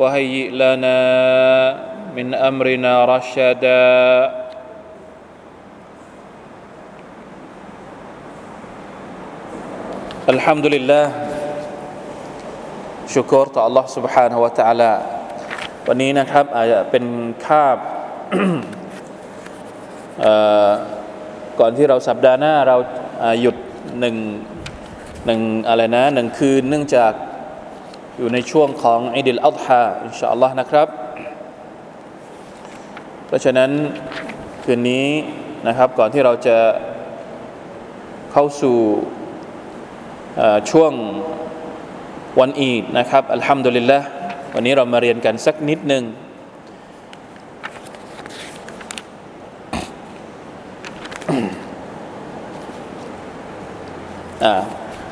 [0.00, 0.98] وهيئ لنا
[2.16, 3.86] من أمرنا رشدا
[10.34, 11.04] الحمد لله
[13.12, 14.92] ชุกรต่อ Allah سبحانه และ تعالى
[15.88, 17.04] วันนี้นะครับอาจจะเป็น
[17.46, 17.78] คาบ
[21.60, 22.76] ก่อนที่เราสัปดาห์หน้าเรา
[23.40, 23.56] หยุด
[24.00, 24.16] หนึ่ง
[25.26, 27.12] หนึ่งอะไรนะหนึ่งคืนเนื่องจาก
[28.17, 30.87] อยู่ในช่วงของอิดิลอัลฮาอินชาอัลลอฮ์นะครับ
[33.27, 33.71] เพราะฉะนั้น
[34.63, 35.07] คืนนี้
[35.67, 36.57] นะครับก่อนที่เราจะ
[38.31, 38.77] เข้าสู่
[40.71, 40.93] ช่วง
[42.39, 43.99] วันอีดนะครับอัลฮัมดุลิลละ
[44.55, 46.03] วันนี้เรามาเรียนกันสักนิดหนึ่ง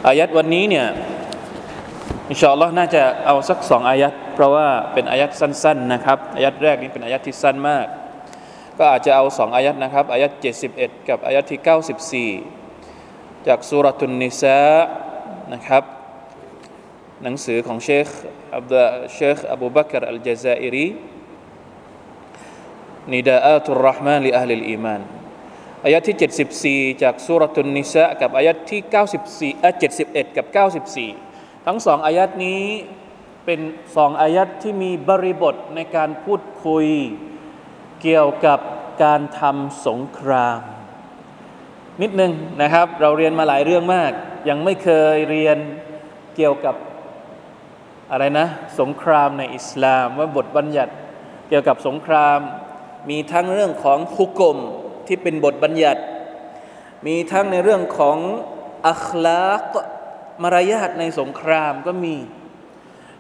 [0.08, 0.88] อายัดวันนี้เนี่ย
[2.32, 7.88] إن شاء الله น่าจะเอาสักสองอายัดเพราะว่าเป็นอายัดสั้นๆนะครับอายัดแรกนี้เป็นอายัดที่สั้นมาก
[8.78, 10.32] ก็อาจจะเอาสองอายัดนะครับอายัด
[10.72, 14.62] 71 กับอายัดที่ 94 จากسورة النساء
[15.54, 15.84] นะครับ
[17.24, 18.08] หนังสือของเชค
[18.56, 20.88] อับดุลเชคอบูบักรอัลจาซาอิรี
[23.14, 25.02] نداءات الرحمن لأهل الإيمان
[25.86, 28.82] อายะที่ 74 จากสุรทุนนิสะกับอายะที่
[29.22, 29.72] 94อะ
[30.04, 31.31] 71 กับ 94
[31.66, 32.64] ทั้งสองอายัดนี้
[33.46, 33.60] เป็น
[33.96, 36.88] สองอายัดที่มีบริบทในการพูดคุย
[38.02, 38.60] เกี่ยวกับ
[39.04, 40.60] การทำสงคราม
[42.02, 44.12] นิดนึงนะครับ เราเรียนมาหลายเรื่องมาก
[44.50, 45.58] ยังไม่เคยเรียน
[46.36, 46.76] เกี่ยวกับ
[48.12, 48.48] อะไรนะ
[48.80, 50.94] สงครามในอิสลาม ว่าบทบัญญัติ
[51.50, 52.40] เกี่ยวกับสงคราม
[53.10, 54.58] มีทั้งเรื่องของฮุกกลม
[55.08, 56.02] ที่เป็นบทบัญญัติ
[57.08, 58.18] มีทั้งในเรื่องของ
[58.88, 59.74] อัคลาก
[60.42, 62.16] มารยาทในสงครามก็มี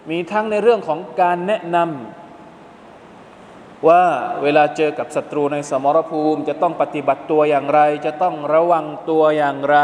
[0.09, 4.03] มีทั้งในเรื่องของการแนะนำว่า
[4.43, 9.77] เวลาเจอกับศัตรูในสมรภูมิ จะต้องปฏิบัติตัวอย่างไร จะต้องระวังตัวอย่างไร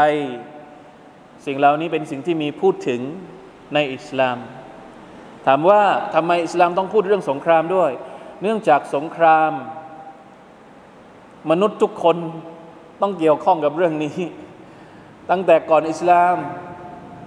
[1.46, 3.00] สิ่งเหล่านี้เป็นสิ่งที่มีพูดถึง
[3.74, 4.38] ในอิสลาม
[5.46, 5.82] ถามว่า
[6.14, 7.90] ทำไมอิสลามต้องพูดเรื่องสงครามด้วย
[8.42, 9.52] เนื่องจากสงคราม
[11.50, 12.16] มนุษย์ทุกคน
[13.00, 14.18] ต้องเกี่ยวข้องกับเรื่องนี้
[15.30, 16.36] ตั้งแต่ก่อนอิสลาม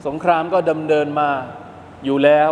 [0.07, 1.29] สงครามก็ดำเนินมา
[2.05, 2.51] อยู่แล้ว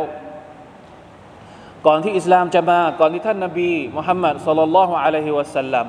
[1.87, 5.87] ก่อนที่อิสลามจะมา ก่อนที่ท่านนาบีมุฮัมมัดสุลลัลลอฮุอะลัยฮิวะสัลลัม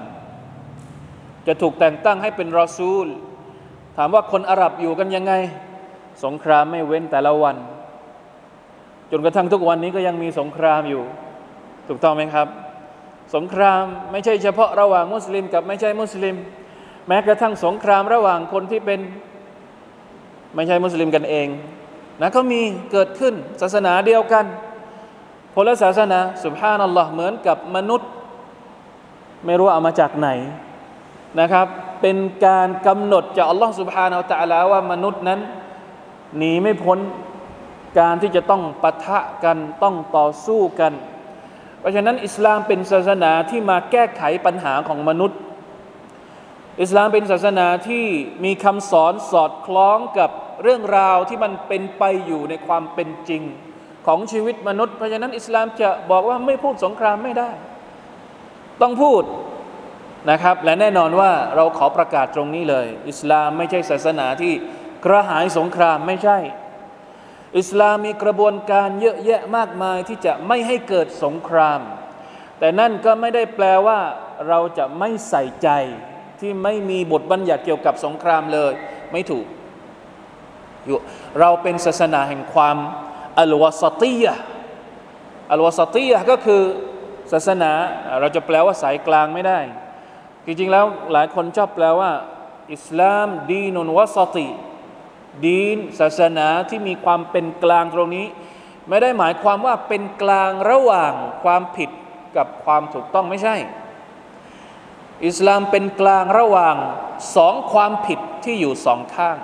[1.47, 3.07] จะถูกแต่งตั้งให้เป็นรอซูล
[3.97, 5.33] ถามว่าคนอาหรับอยู่กันยังไง
[6.25, 7.57] สงครามไม่เว้นแต่ละวัน
[9.11, 11.05] จนกระทั่งทุกวันนี้ก็ยังมีสงครามอยู่
[11.89, 12.49] ถูกต้องไหมครับ
[13.35, 16.37] สงครามไม่ใช่เฉพาะระหว่างมุสลิมกับไม่ใช่มุสลิม
[17.09, 19.01] แม้กระทั่งสงครามระหว่างคนที่เป็น
[20.55, 21.49] ไม่ใช่มุสลิมกันเอง
[22.21, 22.61] นะก็มี
[22.93, 24.45] เกิดขึ้นศาสนาเดียวกัน
[25.55, 28.09] พลศาสนาสุบฮานัลลอฮ์เหมือนกับมนุษย์
[29.45, 30.29] ไม่รู้เอามาจากไหน
[31.41, 31.67] นะครับ
[32.01, 32.17] เป็น
[32.47, 35.41] การกำหนดจากอัลลอฮ์สุบฮานาอัลตะลาว่ามนุษย์นั้น
[36.37, 36.99] หนีไม่พ้น
[37.99, 40.93] การที่จะต้องปะทะกันต้องต่อสู้กัน
[41.81, 45.39] เพราะฉะนั้นอิสลามเป็นศาสนาที่มาแก้ไขปัญหาของมนุษย์
[46.83, 48.05] อิสลามเป็นศาสนาที่
[48.45, 50.31] มีคำสอนสอดคล้องกับ
[50.63, 53.43] เรื่องราวที่มันเป็นไปอยู่ในความเป็นจริง
[54.07, 57.51] ของชีวิตมนุษย์ เพราะฉะนั้นอิสลามจะบอกว่าไม่พูดสงครามไม่ได้
[58.83, 59.23] ต้องพูด
[60.31, 64.53] นะครับ และแน่นอนว่าเราขอประกาศตรงนี้เลย อิสลามไม่ใช่ศาสนาที่
[65.05, 66.39] กระหายสงครามไม่ใช่
[67.59, 71.81] อิสลามมีกระบวนการเยอะแยะมากมายที่จะไม่ให้เกิดสงคราม
[72.59, 74.01] แต่นั่นก็ไม่ได้แปลว่า
[74.49, 75.69] เราจะไม่ใส่ใจ
[76.41, 78.73] ที่ไม่มีบทบัญญัติเกี่ยวกับสงครามเลย
[79.13, 79.47] ไม่ถูก
[81.41, 82.77] เราเป็นศาสนาแห่งความ
[83.39, 84.35] อัลวาสตียะ
[85.53, 86.63] อัลวาสตียะก็คือ
[87.33, 87.73] ศาสนา
[88.21, 89.61] เราจะแปลว่าสายกลางไม่ได้
[90.45, 92.11] จริงๆแล้วหลายคนชอบแปลว่า
[92.73, 94.49] อิสลามดีนุนวสติ
[95.47, 98.27] ดีนศาสนาที่มีความเป็นกลางตรงนี้
[98.89, 101.13] ไม่ได้หมายความว่าเป็นกลางระหว่าง
[101.43, 101.91] ความผิด
[102.37, 103.57] กับความถูกต้องไม่ใช่
[105.27, 106.77] อิสลามเป็นกลางระหว่าง
[107.37, 109.37] สองความผิดที่อยู่สองข้าง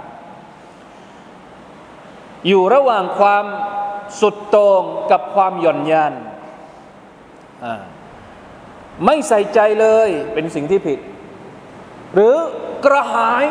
[2.46, 3.44] อยู่ระหว่างความ
[4.20, 6.12] สุดโต่งกับความหย่อนยาน
[9.04, 10.98] ไม่ใส่ใจเลยเป็นสิ่งที่ผิด
[12.14, 12.36] หรือ
[12.84, 13.44] กระหาย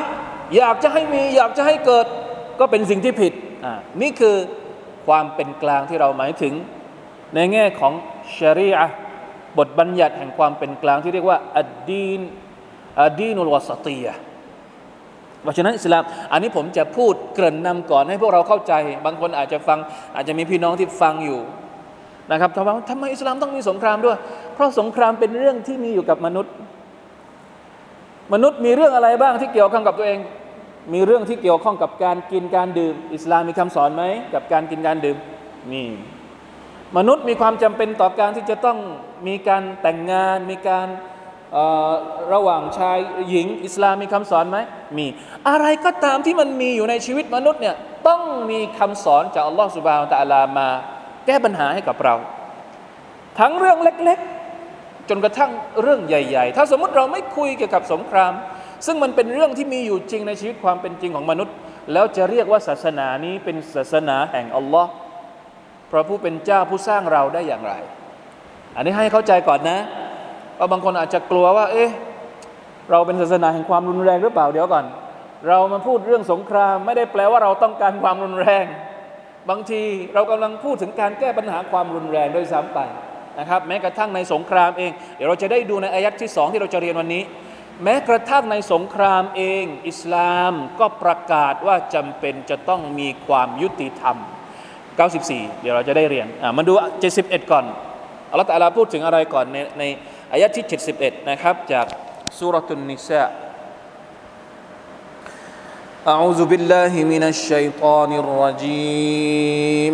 [0.55, 2.05] อยากจะให้มีอยากจะให้เกิด
[2.59, 3.33] ก็เป็นสิ่งที่ผิด
[4.01, 4.35] นี่คือ
[5.07, 6.53] ความเป็นกลางที่เราหมายถึง
[7.35, 7.93] ในแง่ของ
[8.35, 8.87] ชรีอะ
[9.57, 12.19] บทบัญญัติแห่งความเป็นกลางที่เรียกว่าอัดดีน
[13.01, 14.15] อัดดีนุลวสตียะ
[15.45, 18.73] เพราะฉะนั้นอิสลามอันนี้ผมจะพูดเกริ่นนำก่อนให้พวกเราเข้าใจ
[19.05, 19.79] บางคนอาจจะฟัง
[20.15, 21.39] อาจจะมีพี่น้องที่ฟังอยู่
[22.31, 24.17] นะครับทำไมทำไมอิสลามต้องมีสงครามด้วย
[24.53, 26.53] เพราะสงครามเป็นเรื่องที่มีอยู่กับมนุษย์
[28.33, 30.19] มนุษย์มีเรื่องอะไรบ้างที่เกี่ยวข้องกับตัวเอง
[30.93, 34.03] มีเรื่องที่เกี่ยวข้องกับการกินการดื่ม อิสลามมีคำสอนไหม
[34.33, 35.17] กับการกินการดื่ม
[35.71, 35.83] มี
[36.97, 38.77] มนุษย์มีความจำเป็นต่อการที่จะต้อง
[39.27, 40.87] มีการแต่งงานมีการ
[42.33, 42.97] ระหว่างชาย
[43.29, 44.57] หญิงอิสลามมีคำสอนไหม
[44.97, 45.07] มี
[45.49, 47.75] อะไรก็ตามที่มันมีอยู่ในชีวิตมนุษย์เนี่ย
[48.07, 48.21] ต้อง
[48.51, 50.67] มีคำสอนจากอัลลอฮฺสุบานตะลามา
[51.25, 52.15] แก้ปัญหาให้กับเรา
[53.39, 55.51] ทั้งเรื่องเล็กๆ จนกระทั่ง
[55.81, 58.33] เรื่องใหญ่ ๆ ถ้าสมมติเราไม่คุยเกี่ยวกับสงคราม
[58.85, 61.55] ซึ่งมันเป็นเรื่องที่มีอยู่จริงในชีวิตความเป็นจริงของมนุษย์
[61.93, 64.91] แล้วจะเรียกว่าศาสนานี้เป็นศาสนาแห่งอัลลอฮ์
[65.91, 67.73] พระผู้เป็นเจ้าผู้สร้างเราได้อย่างไร
[68.75, 69.79] อันนี้ให้เข้าใจก่อนนะ
[70.55, 71.89] เพราบางคนอาจจะกลัวว่า เอ๊ะ
[72.91, 74.85] เราเป็นศาสนาแห่งความรุนแรงหรือเปล่าเดี๋ยวก่อน
[75.47, 78.65] เรามาพูดเรื่องสงคราม ไม่ได้แปลว่าเราต้องการความรุนแรง
[79.49, 79.81] บางที
[80.13, 82.79] เรากำลังพูดถึงการแก้ปัญหาความรุนแรงด้วยซ้ำไป
[83.39, 87.23] นะครับ แม้กระทั่งในสงครามเอง เดี๋ยวเราจะได้ดูในอายัดที่สองที่เราจะเรียนวันนี้
[87.83, 94.17] แม้กระทั่งในสงครามเอง อิสลามก็ประกาศว่าจำเป็นจะต้องมีความยุติธรรม
[94.89, 96.73] 94 เดี๋ยวเราจะได้เรียนมาดู
[97.11, 97.65] 71 ก่อน
[98.31, 99.83] อัลลอฮฺตะลาพูดถึงอะไรก่อนในใน
[100.34, 100.64] อายะที่
[100.96, 101.86] 71 นะครับจาก
[102.38, 103.24] สุรตุนนิสา
[106.08, 109.92] أعوذ بالله من الشيطان الرجيم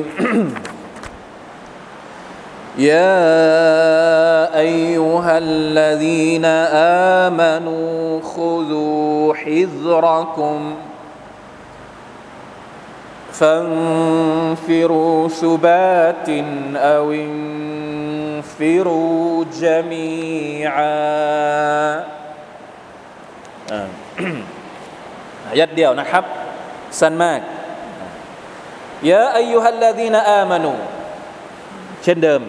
[2.78, 3.26] يا
[4.58, 6.44] أيها الذين
[7.24, 10.74] آمنوا خذوا حذركم
[13.40, 16.28] فانفروا ثبات
[16.76, 17.04] أو
[18.46, 20.86] انفروا جميعا
[23.72, 23.88] آه.
[25.50, 26.24] อายัดเดียวนะครับ
[27.00, 27.40] สั้นมาก
[29.10, 30.72] ยาอายุฮัลลาดีนอามานู
[32.04, 32.42] เช่นเดิม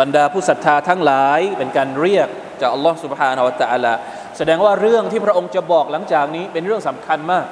[0.00, 2.28] บรรดาผู้ศรัทธาทั้งหลายเป็นการเรียก
[2.60, 3.92] จากอัลลอฮ์ سبحانه และ تعالى
[4.36, 7.46] แสดงว่าเรื่องที่พระองค์จะบอกหลังจากนี้เป็นเรื่องสำคัญมาก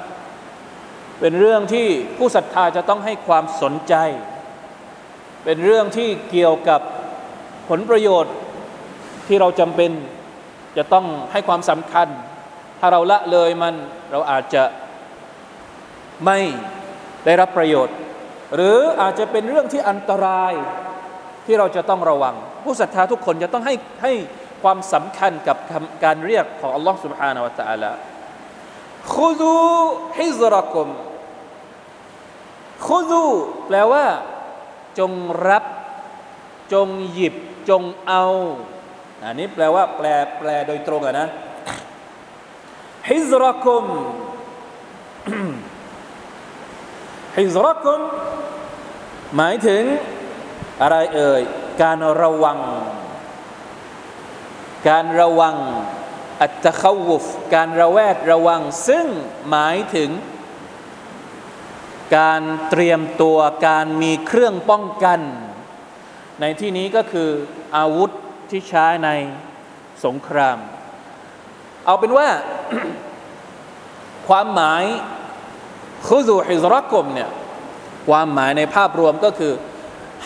[1.19, 1.87] เป็นเรื่องที่
[2.17, 3.93] ผู้ศรัทธาจะต้องให้ความสนใจ
[5.45, 6.81] เป็นเรื่องที่เกี่ยวกับ
[7.69, 8.33] ผลประโยชน์
[9.27, 9.91] ที่เราจำเป็น
[10.77, 12.07] จะต้องให้ความสำคัญ
[12.79, 13.73] ถ้าเราละเลยมัน
[14.11, 14.63] เราอาจจะ
[16.25, 16.39] ไม่
[17.25, 17.95] ได้รับประโยชน์
[18.55, 20.53] หรืออาจจะเป็นเรื่องที่อันตราย
[21.45, 24.13] ที่เราจะต้องระวัง ผู้ศรัทธาทุกคนจะต้องให้ให้
[24.63, 25.57] ความสำคัญกับ
[26.03, 27.91] การเรียกของอัลลอฮ์ سبحانه และ تعالى
[29.15, 29.55] คุดู
[30.17, 30.87] ฮิซรักุม
[32.86, 33.24] คุดู
[33.66, 34.06] แปลว่า
[34.98, 35.12] จง
[35.48, 35.64] รับ
[36.72, 37.34] จงหยิบ
[37.68, 38.24] จงเอา
[39.22, 40.06] อันนี้แปลว่า แปล
[40.38, 41.28] แปลโดยตรงอะนะ
[43.10, 43.84] ฮิซรักุม
[47.38, 48.00] ฮิซรักุม
[49.36, 49.82] หมายถึง
[50.82, 51.42] อะไรเอ่ย
[51.82, 52.58] การระวัง
[54.88, 55.56] การระวัง
[56.42, 59.06] อัตตะขวุฟการระแวดระวัง ซึ่ง
[59.50, 60.10] หมายถึง
[62.16, 65.20] การเตรียมตัวการมีเครื่องป้องกัน
[66.40, 67.28] ในที่นี้ก็คือ
[67.76, 68.10] อาวุธ
[68.50, 69.08] ที่ใช้ใน
[70.04, 70.58] สงคราม
[71.86, 72.28] เอาเป็นว่า
[74.28, 74.84] ความหมาย
[76.06, 77.30] คุซูฮิซรักกมเนี่ย
[78.08, 79.52] ความหมายในภาพรวมก็คือ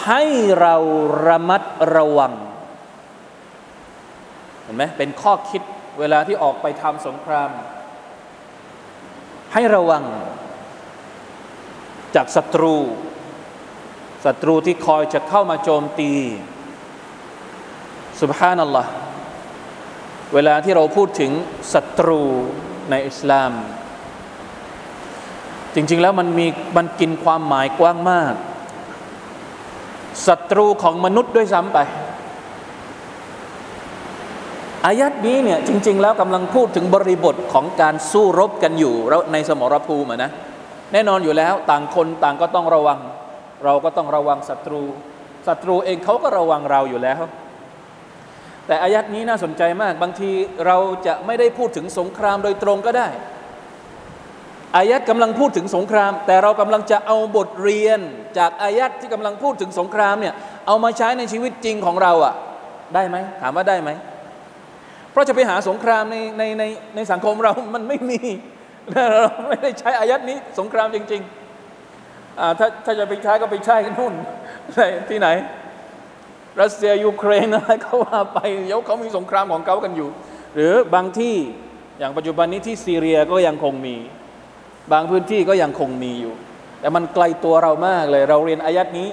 [0.06, 0.22] ให้
[0.60, 0.76] เรา
[1.26, 1.62] ระมัด
[1.96, 2.32] ระวัง
[4.62, 5.62] เห็นไหมเป็นข้อคิด
[6.00, 7.50] เวลาที่ออกไปทำสงคราม
[9.52, 10.04] ให้ระวัง
[12.14, 12.76] จากศัตรู
[14.24, 16.12] ศัตรูที่คอยจะเข้ามาโจมตี
[18.20, 18.90] สุบฮานัลลอฮ์
[20.34, 21.32] เวลาที่เราพูดถึง
[21.72, 22.20] ศัตรู
[22.90, 23.52] ในอิสลาม
[25.74, 28.34] จริง ๆ แล้วมันมีมันกินความหมายกว้างมาก
[30.26, 31.78] ศัตรูของมนุษย์ด้วยซ้ำไป
[34.86, 38.94] อายัดนี้เนี่ยจริง ๆ แล้วกำลังพูดถึงบริบทของการสู้รบกันอยู่
[39.32, 40.30] ในสมรภูมินะ
[40.92, 42.98] แน่นอนอยู่แล้วต่างคนต่างก็ต้องระวัง
[43.64, 44.82] เราก็ต้องระวังศัตรู
[45.46, 47.20] ศัตรูเองเขาก็ระวังเราอยู่แล้ว
[48.66, 50.30] แต่อายัดนี้น่าสนใจมาก บางที
[50.66, 53.08] เราจะไม่ได้พูดถึงสงครามโดยตรงก็ได้
[54.76, 58.00] อายัดกำลังพูดถึงสงคราม แต่เรากำลังจะเอาบทเรียน
[58.38, 60.34] จากอายัดที่กำลังพูดถึงสงครามเนี่ย
[60.66, 62.34] เอามาใช้ในชีวิตจริงของเราอะ
[62.94, 63.90] ได้ไหมถามว่าได้ไหม
[65.10, 66.64] เพราะจะไปหาสงครามในในใน
[66.96, 68.20] ในสังคมเรามันไม่มี
[68.92, 74.14] เราไม่ได้ใช้อายัดนี้ สงครามจริงๆถ้าถ้าจะไปใช้ก็ไปใช้กันนู่น
[75.08, 75.28] ที่ไหน
[76.60, 80.08] รัสเซียยูเครนอะไรเขาว่าไปเดี๋ยวเขามีสงครามของเขากันอยู่
[80.54, 81.34] หรือบางที่
[81.98, 83.96] อย่างปัจจุบันนี้ที่ซีเรียก็ยังคงมี
[84.92, 86.34] บางพื้นที่ก็ยังคงมีอยู่
[86.80, 89.08] แต่มันไกลตัวเรามากเลย เราเรียนอายัดนี้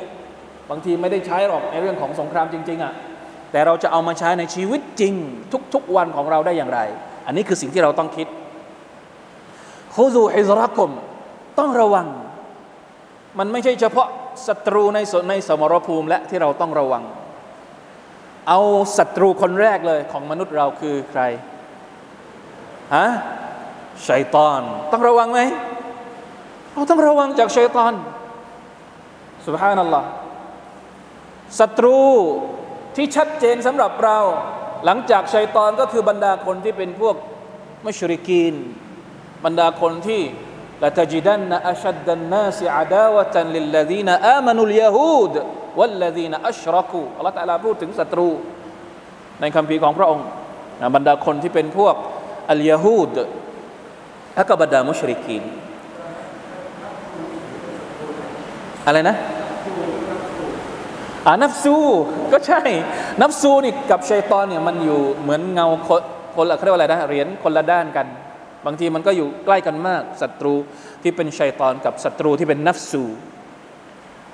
[0.70, 2.94] บางทีไม่ได้ใช้หรอกในเรื่องของสงครามจริง ๆอะ่ะ
[3.52, 5.14] แต่เราจะเอามาใช้ในชีวิตจริง
[5.74, 6.80] ทุกๆวันของเราได้อย่างไร
[7.28, 8.28] อันนี้คือสิ่งที่เราต้องคิด
[9.96, 10.92] คูซูฮิซรักม
[11.60, 12.08] ต้องระวัง
[13.40, 14.08] มันไม่ใช่เฉพาะ
[14.48, 17.04] ศัตรูในในสมรภูมิและที่เราต้องระวัง
[18.50, 18.60] เอา
[18.98, 21.22] ศัตรูคนแรกเลยของมนุษย์เราคือใคร
[22.96, 23.08] ฮะ
[24.08, 25.40] ชัยตอน ต้องระวังไหม
[26.74, 27.94] เราต้องระวังจากชัยตอน
[29.46, 30.08] สุบฮานัลลอฮ์
[31.60, 32.00] ศัตรู
[32.96, 34.18] ที่ชัดเจนสำหรับเรา
[34.86, 37.16] หลังจากชัยตอนก็คือบรรดาคนที่เป็นพวก
[37.86, 38.56] มุชริกีน
[39.46, 40.22] บรรดาคนที่
[40.84, 45.34] ละตจิดันนะอัชดันนาสิอาดาวะตันลิลลดีนอามานุลยาฮูด
[45.80, 48.30] วัลลดีนอัชรักูอัลลอฮฺตะลาพูดถึงศัตรู
[49.42, 50.26] ในคำพีของพระองค์
[50.96, 51.96] บรรดาคนที่เป็นพวก
[52.52, 53.16] อัลยาฮูด
[54.36, 55.44] และก็บรรดามุชริกีน
[58.86, 59.16] อะไรนะ
[61.26, 61.76] อ่านับซู
[62.32, 62.62] ก็ใช่
[63.22, 66.02] นับซูนี่กับชัยตอนเนี่ยมันอยู่เหมือนเงาคน
[66.36, 68.08] คนละเขาเรียกว่าอะไรนะเหรียญคนละด้านกัน
[68.66, 70.54] บางทีมันก็อยู่ใกล้กันมากศัตรู
[71.04, 73.04] ที่เป็นชัยตอนกับศัตรูที่เป็นนับซู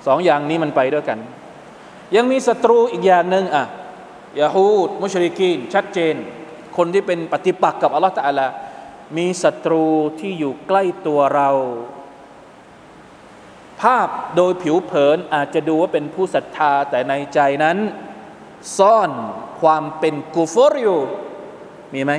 [0.06, 1.18] สองอย่างนี้มันไปด้วยกัน
[2.16, 3.64] ยังมีศัตรูอีกอย่างหนึ่งอะ
[4.40, 6.14] ยาฮูดมุชริกีนชัดเจน
[6.76, 8.46] คนที่เป็นปฏิปักษ์กับอัลลอฮฺตะอัลา
[9.16, 9.84] มีศัตรู
[10.20, 11.50] ที่อยู่ใกล้ตัวเรา
[13.82, 17.78] ภาพโดยผิวเผินอาจจะดูว่าเป็นผู้ศรัทธาแต่ในใจนั้น
[18.78, 19.10] ซ่อน
[19.60, 21.00] ความเป็นกูฟอรอยู่
[21.94, 22.12] มีไหม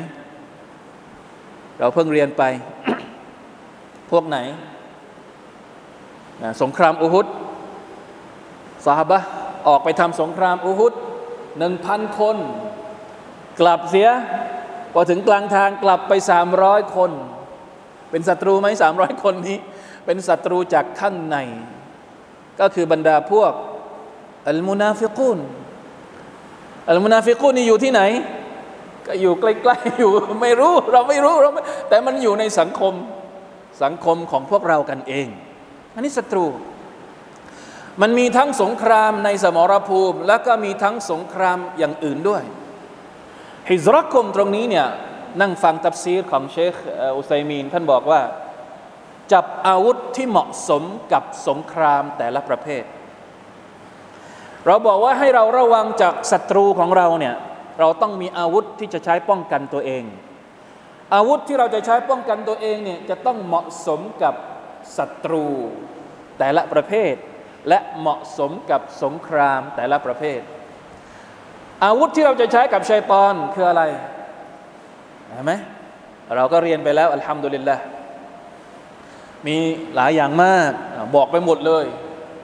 [1.79, 2.43] เราเพิ่งเรียนไป
[4.11, 4.37] พวกไหน
[6.61, 7.27] สงครามอุฮุด
[8.85, 9.19] สาบะ
[9.67, 10.93] ออกไปทำสงครามอุฮุด
[11.57, 12.37] หนึ่งพันคน
[13.59, 14.07] กลับเสีย
[14.93, 17.11] พอถึงกลางทางกลับไปสามร้อยคน
[18.11, 19.57] เป็นศัตรูไหมสามร้อยคนนี้
[20.05, 21.37] เป็นศัตรูจากข้างใน
[22.59, 23.53] ก็คือบรรดาพวก
[24.47, 25.39] อัลมุนาฟิกุน
[26.89, 28.01] อัลมุนาฟิกุนนี่อยู่ที่ไหน
[29.09, 30.11] ก็อยู่ใกล้ๆอยู่
[30.41, 31.49] ไม่รู้เราไม่รู้เรา
[31.89, 32.93] แต่มันอยู่ในสังคม
[33.83, 35.27] สังคมของพวกเรากันเอง
[35.93, 36.45] อันนี้ศัตรู
[38.01, 42.43] มันมีทั้งสงครามในสมรภูมิ แล้วก็มีทั้งสงครามอย่างอื่นด้วย
[43.69, 44.87] ฮิซรักคมตรงนี้เนี่ย
[45.41, 46.73] นั่งฟังตับซีรของเชค
[47.15, 48.21] อุไซมีน ท่านบอกว่า
[49.31, 52.83] จับอาวุธที่เหมาะสมกับสงครามแต่ละประเภท
[54.65, 57.35] เราบอกว่าให้เราระวังจากศัตรูของเราเนี่ย
[57.79, 60.03] เราต้องมีอาวุธที่จะใช้ป้องกันตัวเอง
[61.15, 64.33] อาวุธที่เราจะใช้ป้องกันตัวเองเนี่ยจะต้องเหมาะสมกับ
[64.97, 65.45] ศัตรู
[66.39, 67.15] แต่ละประเภท
[67.69, 70.39] และเหมาะสมกับสงครามแต่ละประเภท
[71.85, 73.83] อาวุธที่เราจะใช้กับชัยตอนคืออะไร
[75.27, 75.51] เห็นไหม
[76.35, 77.77] เราก็เรียนไปแล้วอัลฮัมดุลิลละ
[79.47, 79.57] มี
[79.95, 80.71] หลายอย่างมาก
[81.15, 81.85] บอกไปหมดเลย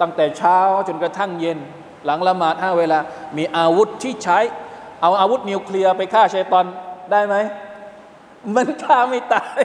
[0.01, 1.59] ตั้งแต่เช้าจนกระทั่งเย็น
[2.05, 2.99] หลังละหมาดห้าเวลา
[3.37, 4.39] มีอาวุธที่ใช้
[5.05, 6.65] เอาอาวุธนิวเคลียร์ไปฆ่าชัยตอน
[7.11, 7.35] ได้ไหม
[8.55, 9.59] มันฆ่าไม่ตาย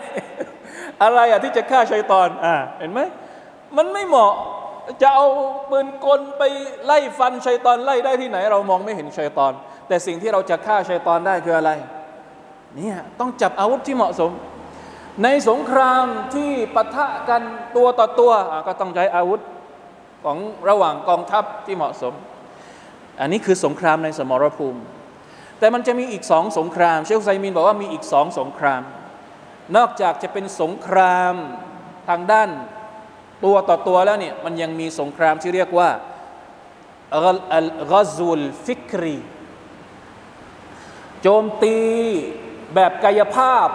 [1.02, 3.00] อะไรอะที่จะฆ่าชัยตอนอ่าเห็นไหม
[3.76, 4.32] มันไม่เหมาะ
[5.02, 5.26] จะเอา
[5.70, 6.42] ปืนกลไป
[6.84, 9.52] ไล่ฟันชัยตอนไล่ได้ที่ไหน เรามองไม่เห็นชัยตอน
[9.88, 11.70] แต่สิ่งที่เราจะฆ่าชัยตอนได้คืออะไร
[12.76, 14.30] เนี่ยต้องจับอาวุธที่เหมาะสม
[15.22, 16.04] ในสงคราม
[16.34, 17.42] ที่ปะทะกัน
[17.76, 18.32] ตัวต่อตัว
[18.66, 19.40] ก็ต้องใช้อาวุธ
[20.24, 22.14] ของระหว่างกองทัพที่เหมาะสม
[23.20, 24.80] อันนี้คือสงครามในสมรภูมิ
[25.60, 28.82] แต่มันจะมีอีกสองสงคราม เชคไซมินบอกว่ามีอีกสองสงคราม
[29.76, 31.34] นอกจากจะเป็นสงคราม
[32.08, 32.50] ทางด้าน
[33.44, 35.90] ตัวต่อตัวแล้วเนี่ยมันยังมีสงครามที่เรียกว่า
[37.14, 39.16] อัลกาซุลฟิกรี
[41.22, 41.76] โจมตี
[42.74, 43.68] แบบกายภาพ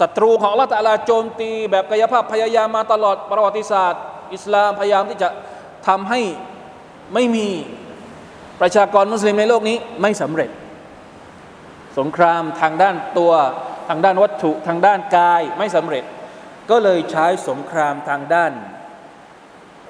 [0.00, 4.02] ศัตรูของละตัลลาโจมตี แบบกายภาพพยายามมาตลอดประวัติศาสตร์
[4.34, 5.28] อิสลามพยายามที่จะ
[5.88, 6.20] ทำให้
[7.14, 7.48] ไม่มี
[8.60, 10.50] ประชากรมุสลิมในโลกนี้ไม่สำเร็จ
[11.99, 13.33] สงครามทางด้านตัว
[13.89, 16.03] ทางด้านวัตถุทางด้านกายไม่สำเร็จ
[16.69, 18.51] ก็เลยใช้สงครามทางด้าน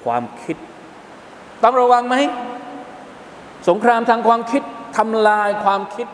[0.04, 0.56] ความคิด
[1.62, 2.16] ต้องระวังไหม
[3.68, 4.62] สงครามทางความคิด
[4.96, 6.08] ทำลายความคิด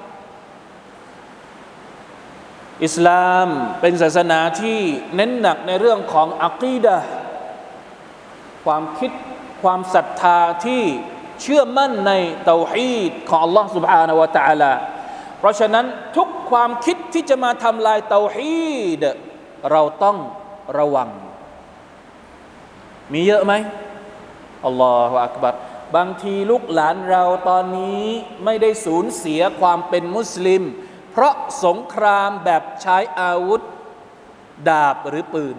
[2.84, 3.46] อิสลาม
[3.80, 4.78] เป็นศาสนาที่
[5.14, 6.96] เน้นหนักในเรื่องของอักีดะ
[8.64, 9.10] ความคิด
[9.62, 10.82] ความศรัทธาที่
[11.42, 12.12] เชื่อมั่นใน
[12.44, 14.72] เตาฮีดของ Allah سبحانه และ تعالى
[15.43, 15.85] เพราะฉะนั้น
[16.17, 19.03] ทุกความคิดที่จะมาทำลายเตาฮีด
[19.71, 20.17] เราต้อง
[20.77, 21.09] ระวัง
[23.11, 23.53] มีเยอะไหม
[24.65, 25.53] อัลลอฮฺอักบัร
[25.95, 28.03] บางทีลูกหลานเราตอนนี้
[28.45, 30.61] ไม่ได้สูญเสียความเป็นมุสลิม
[31.11, 31.35] เพราะ
[31.65, 33.61] สงครามแบบใช้อาวุธ
[34.69, 35.57] ดาบหรือปืน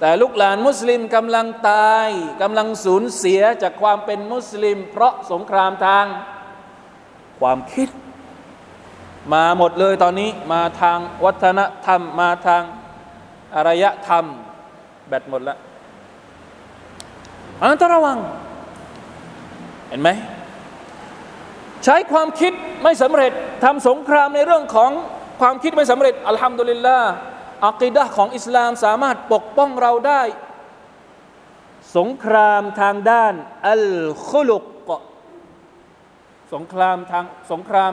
[0.00, 2.08] แต่ลูกหลานมุสลิมกำลังตาย
[2.42, 6.06] กำลังสูญเสียจากความเป็นมุสลิม เพราะสงครามทาง
[7.40, 7.88] ความคิด
[9.32, 12.62] มาหมดเลยตอนนี้มาทางวัฒนธรรม มาทาง
[13.54, 14.24] อารยธรรม
[15.08, 15.58] แบตหมดแล้ว
[17.60, 18.18] อันนั้นต้องระวัง
[19.88, 20.10] เห็นไหม
[21.84, 22.52] ใช้ความคิด
[22.82, 23.32] ไม่สำเร็จ
[23.64, 24.90] ทำสงครามในเรื่องของ
[25.40, 27.10] ความคิดไม่สำเร็จ อัลฮัมดุลิลลาห์
[27.66, 30.22] อักีดะของอิสลามสามารถปกป้องเราได้
[31.96, 33.34] สงครามทางด้าน
[33.70, 33.84] อัล
[34.28, 34.62] คุลุก
[36.54, 37.92] สงครามทางสงคราม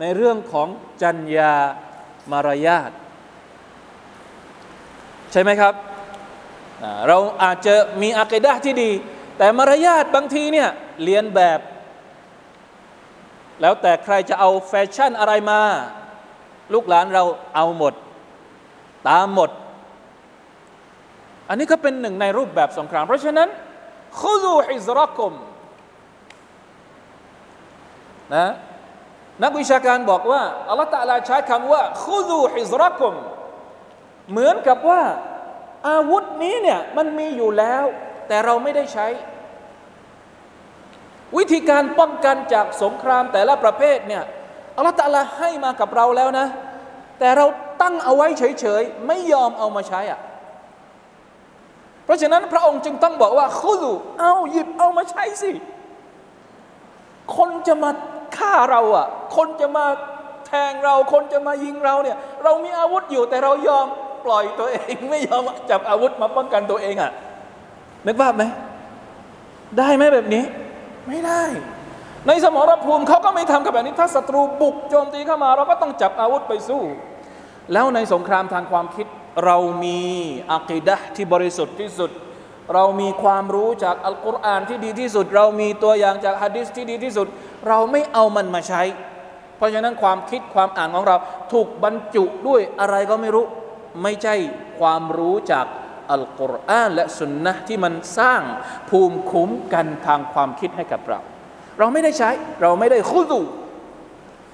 [0.00, 0.68] ในเรื่องของ
[1.02, 1.54] จัญญา
[2.30, 2.90] มารยาท
[5.32, 5.74] ใช่ไหมครับ
[7.08, 8.90] เราอาจจะมีอากีดะที่ดี
[9.38, 10.68] แต่มารยาทบางทีเนี่ย
[11.04, 11.60] เรียนแบบ
[13.60, 15.60] แล้วแต่ใครจะเอาแฟชั่นอะไรมา
[16.72, 17.24] ลูกหลานเรา
[17.54, 17.94] เอาหมด
[19.08, 19.50] ตามหมด
[21.48, 23.48] อันนี้ก็เป็นหนึ่งในรูปแบบสงคราม เพราะฉะนั้น
[24.20, 25.32] คุซูฮิซรักุม
[28.34, 28.46] นะ
[29.42, 33.14] นักวิชาการบอกว่าอัลลอฮฺตะลาใช้คำว่าคุซูฮิซรักุม
[34.30, 35.02] เหมือนกับว่า
[35.88, 37.84] อาวุธนี้เนี่ยมันมีอยู่แล้ว
[38.28, 39.06] แต่เราไม่ได้ใช้
[41.36, 44.24] วิธีการป้องกันจากสงครามแต่ละประเภทเนี่ย
[44.76, 46.46] อัลลอฮฺตะลาให้มากับเราแล้วนะ
[47.18, 47.46] แต่เรา
[47.82, 50.20] ตั้งเอาไว้เฉยๆ ไม่ยอมเอามาใช้อะ
[52.04, 55.50] เพราะฉะนั้นพระองค์จึงต้องบอกว่าคุซูเอาหยิบเอามาใช้สิ
[57.36, 57.90] คนจะมา
[58.38, 59.86] ฆ่าเราอะ คนจะมา
[60.46, 63.86] แทงเรา คนจะมายิงเราเนี่ย เรามีอาวุธอยู่แต่เรายอม
[64.24, 67.12] ปล่อยตัวเองไม่ยอมจับอาวุธมาป้องกันตัวเองอะ
[68.06, 68.44] นึกภาพไหม
[69.78, 70.44] ได้ไหมแบบนี้
[71.08, 71.42] ไม่ได้
[72.26, 76.82] ในสมรภูมิเขาก็ไม่ทำกับแบบนี้ถ้าศัตรูบุกโจมตีเข้ามา เราก็ต้องจับอาวุธไปสู้
[77.72, 79.06] แล้วในสงครามทางความคิด
[79.44, 80.00] เรามี
[80.52, 82.10] อักีดะที่บริสุทธิ์ที่สุด
[82.74, 87.26] เรามีความรู้จากอัลกุรอานที่ดีที่สุด เรามีตัวอย่างจากฮะดิษที่ดีที่สุด
[87.68, 88.82] เราไม่เอามันมาใช้
[89.56, 91.16] เพราะฉะนั้นความคิดความอ่านของเรา
[91.52, 93.44] ถูกบรรจุด้วยอะไรก็ไม่รู้
[94.02, 94.34] ไม่ใช่
[94.80, 95.66] ความรู้จาก
[96.12, 98.42] อัลกุรอานและสุนนะที่มันสร้าง
[98.90, 101.20] ภูมิคุ้มกันทางความคิดให้กับเรา
[101.78, 102.30] เราไม่ได้ใช้
[102.62, 103.40] เราไม่ได้คุดู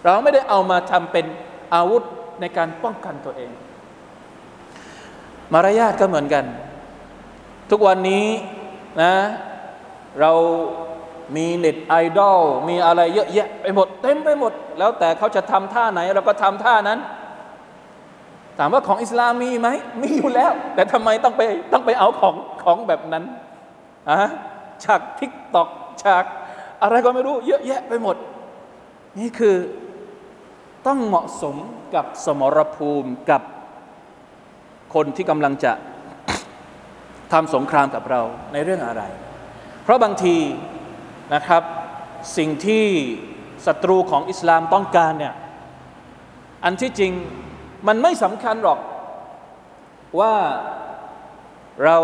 [0.05, 1.27] เราไม่ได้เอามาทำเป็น
[1.75, 2.03] อาวุธ
[2.41, 3.51] ในการป้องกันตัวเอง
[5.53, 6.45] มารยาทก็เหมือนกัน
[7.77, 8.27] ทุกวันนี้
[9.03, 9.15] นะ
[10.21, 10.33] เรา
[11.37, 16.99] มีเน็ตไอดอลมีอะไรเยอะแยะไปหมด เต็มไปหมด แล้วแต่เขาจะทำท่าไหน เราก็ทำท่านั้น
[18.59, 19.69] ถามว่าของอิสลามมีไหม
[20.03, 23.25] มีอยู่แล้ว แต่ทำไมต้องไปต้องไปเอาของของแบบนั้น
[24.11, 24.19] อะ
[24.85, 25.69] จากทิกตอก
[26.05, 26.25] จาก
[26.83, 28.17] อะไรก็ไม่รู้ เยอะแยะไปหมด
[29.19, 29.57] นี่คือ
[30.87, 31.57] ต้องเหมาะสม
[31.95, 33.43] กับสมรภูมิกับ
[34.95, 35.73] คนที่กำลังจะ
[37.33, 38.21] ทำสงครามกับเรา
[38.53, 39.03] ในเรื่องอะไร
[39.83, 40.37] เพราะบางที
[41.35, 41.63] นะครับ
[42.37, 42.85] สิ่งที่
[43.67, 45.35] ศัตรูของอิสลามต้องการเนี่ย
[46.65, 47.13] อันที่จริง
[47.87, 48.81] มันไม่สำคัญหรอก
[50.21, 50.35] ว่า
[51.85, 51.99] เรา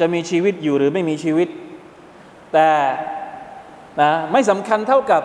[0.00, 1.48] จะมีชีวิตอยู่หรือไม่มีชีวิต
[2.52, 2.70] แต่
[4.00, 5.22] นะไม่สำคัญเท่ากับ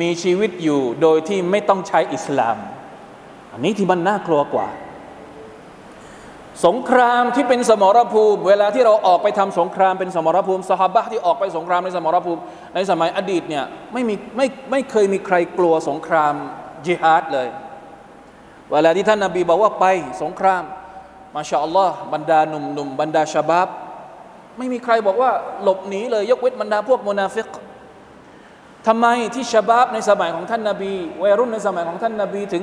[0.00, 2.56] มีชีวิตอยู่โดยที่ไม่ต้องใช้อิสลาม
[3.52, 4.68] อันนี้ที่มันน่ากลัวกว่า
[6.66, 12.40] สงครามที่เป็นสมรภูมิ เวลาที่เราออกไปทำสงครามเป็นสมรภูมิสหบะที่ออกไปสงครามในสมรภูมิ
[12.74, 16.34] ในสมัยอดีตเนี่ยไม่มีไม่ไม่เคยมีใครกลัวสงคราม
[16.86, 17.48] จิฮาดเลย
[18.70, 19.86] เวลาที่ท่านนาบีบอกว่าไป
[20.22, 20.62] สงคราม
[21.36, 23.68] มาชาอัลลอฮ์บรรดาหนุ่มหนุ่มบรรดาชาบับ
[24.58, 25.30] ไม่มีใครบอกว่า
[25.62, 27.48] หลบหนีเลยยกเว้นบรรดาพวกมุนาฟิก
[28.86, 32.62] ทำไมที่ชาบับในสมัยของท่านนาบีวัยรุ่นในสมัยของท่านนาบีถึง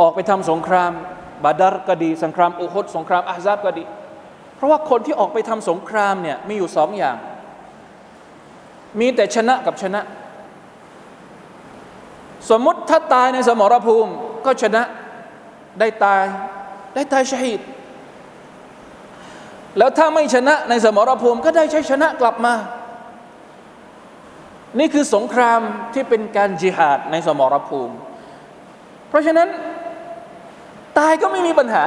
[0.00, 0.92] ออกไปทำสงคราม
[1.44, 3.84] บาดาร์ก็ดี สงครามอุฮดสงครามอาฮซับก็ดี
[4.56, 7.16] เพราะว่าคนที่ออกไปทำสงครามเนี่ยมีอยู่สองอย่าง
[9.00, 10.00] มีแต่ชนะกับชนะ
[12.50, 14.12] สมมติถ้าตายในสมรภูมิ
[14.46, 14.82] ก็ชนะ
[15.80, 16.24] ได้ตาย
[16.94, 17.60] ได้ตายชฮีด
[19.78, 22.54] แล้วถ้าไม่ชนะในสมรภูมิก็ได้ใช้ชนะกลับมา
[24.78, 25.60] นี่คือสงคราม
[25.94, 27.94] ที่เป็นการจิหาดในสมรภูมิ
[29.08, 29.48] เพราะฉะนั้น
[30.98, 31.84] ตายก็ไม่มีปัญหา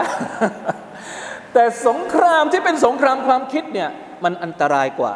[1.54, 3.90] แต่สงครามที่เป็นสงครามความคิดเนี่ย
[4.24, 5.16] มันอันตรายกว่า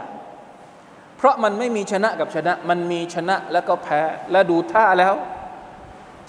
[1.17, 5.13] เพราะมันไม่มีชนะกับชนะ มันมีชนะแล้วก็แพ้และดูท่าแล้ว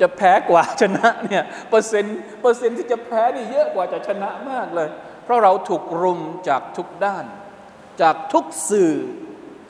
[0.00, 4.88] จะแพ้กว่าชนะเนี่ยเปอร์เซ็นต์เปอร์เซ็นต์ที่จะแพ้นี่เยอะกว่าจะชนะมากเลย
[5.24, 7.24] เพราะเราถูกรุมจากทุกด้าน
[8.02, 8.94] จากทุกสื่อ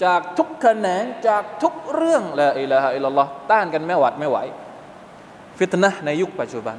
[0.05, 4.39] จากทุกแขนงจากทุกเรื่องละอิละฮะอิลลอฮ์ต้านกันไม่หวัดไม่ไหว
[5.59, 6.79] ฟิตนะในยุคปัจจุบัน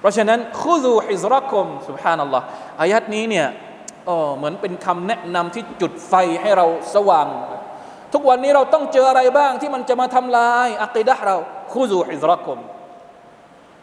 [0.00, 2.44] เพราะฉะนั้นคุซูฮิซรักคุมสุบฮานัลลอฮ์
[2.80, 3.46] อายัดนี้เนี่ย
[4.08, 7.26] อ๋อเหมือนเป็นคำแนะนำที่จุดไฟให้เราสว่าง
[8.12, 11.36] ทุกวันนี้เราต้องเจออะไรบ้างที่มันจะมาทำลายอักีดะเรา
[11.72, 12.58] คุซูฮิซรักคุม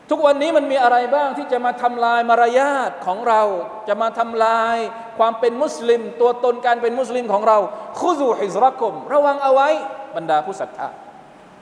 [0.10, 3.42] ทุกวันนี้มันมีอะไรบ้างที่จะมาทำลายมารยาทของเรา
[3.88, 4.78] จะมาทำลาย
[5.18, 7.58] ความเป็นมุสลิม ตัวตนการเป็นมุสลิมของเรา
[8.02, 9.70] คุซูฮิซรักคุมระวังเอาไว้
[10.16, 10.90] บรรดาผู้ศรัทธา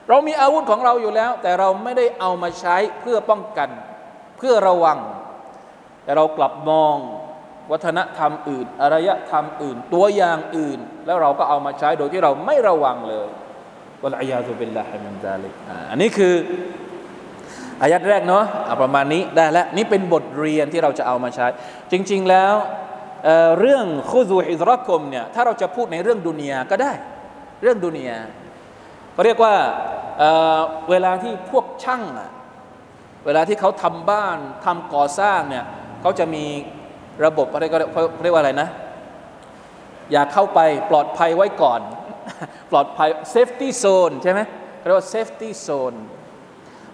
[0.09, 3.69] เรามีอาวุธของเราอยู่แล้ว แต่เราไม่ได้เอามาใช้เพื่อป้องกัน
[4.37, 4.99] เพื่อระวัง
[6.03, 6.95] แต่เรากลับมอง
[7.71, 13.27] วัฒนธรรมอื่นอารยธรรมอื่น ตัวอย่างอื่น แล้วเราก็เอามาใช้โดยที่เราไม่ระวังเลย
[14.03, 15.53] والعياذ بالله من ذلك
[15.91, 16.35] อันนี้คือ
[17.81, 18.45] อายัดแรกเนาะ
[18.81, 21.47] ประมาณนี้ได้แล้วนี่เป็นบทเรียนที่เราจะเอามาใช้
[21.91, 22.53] จริง ๆแล้ว
[23.23, 26.93] เเรื่องخذوا حذركم เนี่ยถ้าเราจะพูดในเรื่องดุนยาก็ได้
[27.61, 28.17] เรื่องดุนยา
[29.13, 29.55] เขาเรียกว่า
[30.19, 32.29] เวลาที่พวกช่างอะ
[33.25, 35.65] เวลาที่เขาทำบ้านทำก่อสร้างเนี่ย
[36.01, 36.45] เขาจะมี
[37.25, 37.77] ระบบอะไรก็
[38.23, 38.69] เรียกว่าอะไรนะ
[40.11, 40.59] อย่าเข้าไป
[40.89, 41.81] ปลอดภัยไว้ก่อน
[42.71, 44.41] ปลอดภัย safety zone ใช่ไหม
[44.85, 45.93] เรียกว่า safety zone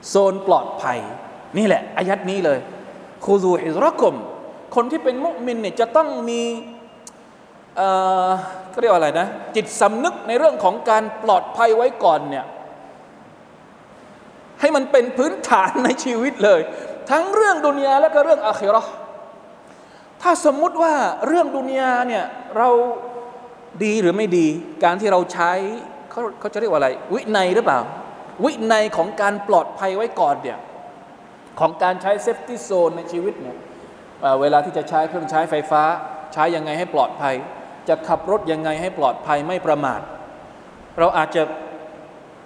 [0.09, 0.99] โซนปลอดภัย
[1.57, 2.59] นี่แหละ อายัดนี้เลย
[3.25, 4.15] คูซูฮิรักม
[4.75, 6.41] คนที่เป็นมุมินเนี่ยจะต้องมี
[7.77, 7.89] เอ่
[8.27, 8.29] อ
[8.81, 12.45] เรียกว่าอะไรนะ จิตสำนึกในเรื่องของการปลอดภัยไว้ก่อนเนี่ย
[14.59, 16.61] ให้มันเป็นพื้นฐานในชีวิตเลย
[17.11, 18.83] ทั้งเรื่องดุนยาและก็เรื่องอาคิรอ
[20.21, 20.93] ถ้าสมมุติว่า
[21.27, 22.25] เรื่องดุนยาเนี่ย
[22.57, 22.69] เรา
[23.83, 24.47] ดีหรือไม่ดี
[24.83, 25.51] การที่เราใช้
[26.11, 27.79] เขาเขาจะเรียกว่าอะไร วินัยหรือเปล่า
[28.45, 30.59] วินัยของการปลอดภัยไว้ก่อนเนี่ย
[31.59, 33.57] ของการใช้เซฟตี้โซนในชีวิตเนี่ย
[34.41, 35.83] เวลาที่จะใช้เครื่องใช้ไฟฟ้า
[36.33, 37.35] ใช้ยังไงให้ปลอดภัย
[37.89, 40.01] จะขับรถยังไงให้ปลอดภัยไม่ประมาท
[40.99, 41.43] เราอาจจะ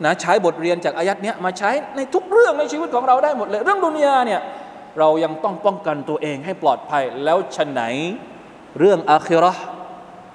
[0.03, 4.41] นะใช้บทเรียนจากอายัดเนี้ยมาใช้ในทุกเรื่องในชีวิตของเราได้หมดเลย เรื่องดุนยาเนี่ย
[4.99, 7.81] เรายังต้องป้องกันตัวเองให้ปลอดภัยแล้วฉะไหน
[8.79, 9.53] เรื่องอาคิรอ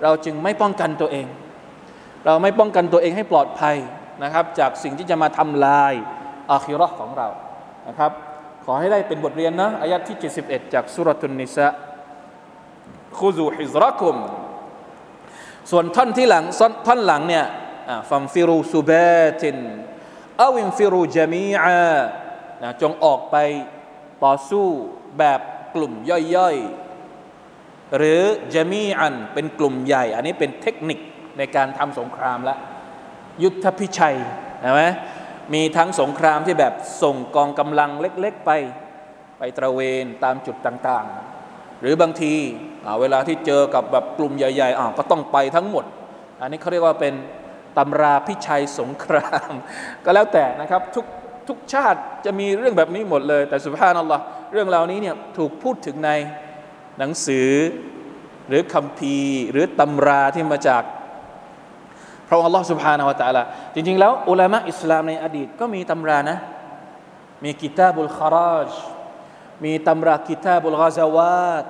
[0.02, 1.26] เราจึงไม่ป้องกันตัวเอง
[2.26, 3.76] เราไม่ป้องกันตัวเองให้ปลอดภัย
[4.22, 5.94] นะครับ จากสิ่งที่จะมาทำลาย
[6.50, 7.28] อาคิรอของเรา
[7.88, 8.12] นะครับ
[8.64, 11.68] ขอให้ได้เป็นบทเรียนนะอายัดที่ 71 จากสุรทุนนิสะ
[13.18, 14.16] คูซูฮิซรักุม
[15.70, 16.44] ส่วนท่อนที่หลัง
[16.86, 17.44] ท่อนหลังเนี่ย
[18.08, 18.90] ฟัมฟิรูซูเบ
[19.40, 19.58] ติน
[20.40, 23.36] อาวิมฟิรูจามีอาจงออกไป
[24.24, 24.66] ต่อสู้
[25.18, 25.40] แบบ
[25.74, 25.92] กลุ่ม
[26.36, 28.22] ย่อยๆ หรือ
[28.54, 30.98] จะมีอันเป็นกลุ่มใหญ่ อันนี้เป็นเทคนิค
[31.38, 32.56] ในการทำสงครามละ
[33.42, 34.16] ยุทธพิชัย
[34.60, 34.82] ใช่ไหม
[35.54, 38.50] มีทั้งสงครามที่แบบส่งกองกำลังเล็กๆไป
[39.38, 42.34] ไปตระเวนตามจุดต่างๆ หรือบางที
[43.00, 45.84] เวลาที่เจอกับแบบกลุ่มใหญ่ๆก็ต้องไปทั้งหมด
[46.40, 47.14] อันนี้เขาเรียกว่าเป็น
[47.77, 49.53] ตำราพิชัยสงคราม
[50.05, 51.05] ก็แล้วแต่นะครับทุก
[51.47, 56.09] ทุกชาติจะมีเรื่องแบบนี้หมดเลย แต่สุภาพนัลลอฮ์เรื่องเหล่านี้เนี่ยถูกพูดถึงใน
[56.99, 57.49] หนังสือ
[58.47, 60.83] หรือคัมภีร์ หรือตำราที่มาจาก
[62.27, 63.43] พระองค์ Allah سبحانه และ تعالى
[63.73, 66.37] จริงๆแล้วอุลามะอิสลามในอดีตก็มีตำรานะ
[67.43, 68.69] มีกิตาบุลคาราจ
[69.63, 71.69] มีตำรากิตาบุลกาซาวาต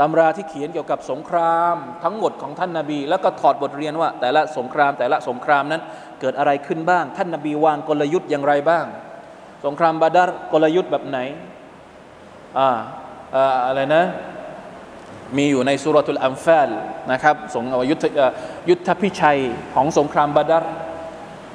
[0.00, 5.82] ตำราที่เขียนเกี่ยวกับสงครามทั้งหมดของท่านนาบี แล้วก็ถอดบทเรียนว่า แต่ละสงครามแต่ละสงครามนั้น
[6.20, 8.84] เกิดอะไรขึ้นบ้าง ท่านนาบีวางกลยุทธ์อย่างไรบ้าง
[9.66, 11.18] สงครามบาดาร์กลยุทธ์แบบไหน
[12.58, 12.68] อ่า
[13.66, 14.04] อะไรนะ
[15.36, 16.70] มีอยู่ในسورة الأنفال
[17.12, 18.04] นะครับสงยุทธ
[18.68, 19.40] ยุทธพิชัย
[19.74, 20.70] ของสงครามบาดาร์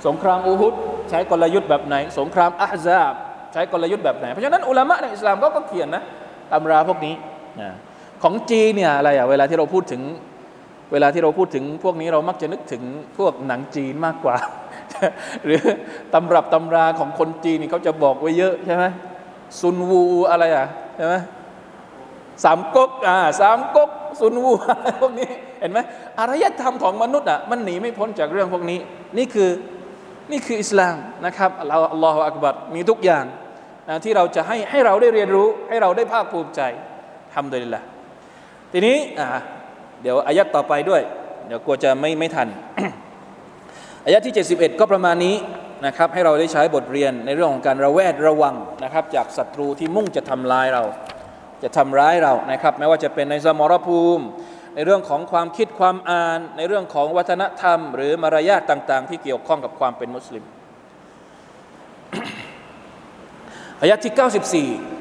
[0.08, 0.74] สงครามอูฮุด
[1.10, 3.14] ใช้กลยุทธ์แบบไหน สงครามอัฮซาบ
[3.54, 6.04] ใช้กลยุทธ์แบบไหน เพราะฉะนั้นอุลามะในอิสลามก็เขียนนะ
[6.52, 7.16] ตำราพวกนี้
[7.62, 7.70] นะ
[8.24, 10.02] ของจีนเนี่ยอะไรอะเวลาที่เราพูดถึง
[10.92, 12.84] เวลาที่เราพูดถึงพวกนี้เรามักจะนึกถึง
[13.18, 14.38] พวกหนังจีนมากกว่า
[15.46, 15.62] หรือ
[16.14, 18.84] ตำรับตำราของคนจีนนี่เขาจะบอกไว้เยอะใช่ไหม
[19.60, 21.16] ซุนวูอะไรอะใช่ไหม
[22.44, 23.90] สามก๊กอ่าสามก๊ก
[24.22, 25.30] ซุนวูอะไรพวกนี้
[25.60, 25.80] เห็นไหม
[26.20, 28.80] อารยธรรมของมนุษย์อะมันหนีไม่พ้นจากเรื่องพวกนี้
[29.18, 29.50] นี่คือ
[30.32, 33.26] นี่คืออิสลามนะครับอัลลอฮฺอัลลอฮฺอักบัรมีทุกอย่าง
[33.90, 36.62] นะที่เราจะให้ให้เราได้เรียนรู้ให้เราได้ภาคภูมิใจ
[37.34, 37.84] ทำโดยละ
[38.72, 38.98] ทีนี้
[40.02, 41.02] เดี๋ยวอายัดต่อไปด้วย
[41.48, 42.48] เดี๋ยวกลัวจะไม่ไม่ทัน
[44.06, 45.36] อายะที่ 71 ก็ประมาณนี้
[45.86, 50.84] นะครับให้เราได้ใช้บทเรียนในเรื่องของการระแวดระวังนะครับ จากศัตรูที่มุ่งจะทำลายเรา
[51.64, 54.24] จะทำร้ายเรานะครับไม่ว่าจะเป็นในสมรภูมิ
[54.76, 60.44] ในเรื่องของความคิดความอ่าน ในเรื่องของวัฒนธรรม หรือมารยาทต่างๆ ที่เกี่ยวข้องกับความเป็นมุสลิม
[63.82, 64.14] อายะที่
[64.70, 65.01] 94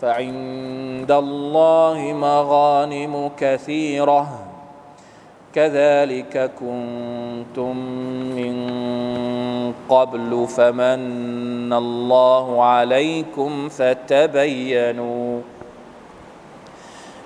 [0.00, 4.28] فعند الله مغانم كثيرة.
[5.54, 7.76] كذلك كنتم
[8.36, 8.54] من
[9.88, 15.40] قبل فمن الله عليكم فتبينوا.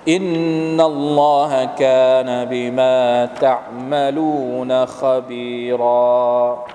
[0.07, 6.65] إن الله كان بما تعملون خبيرا.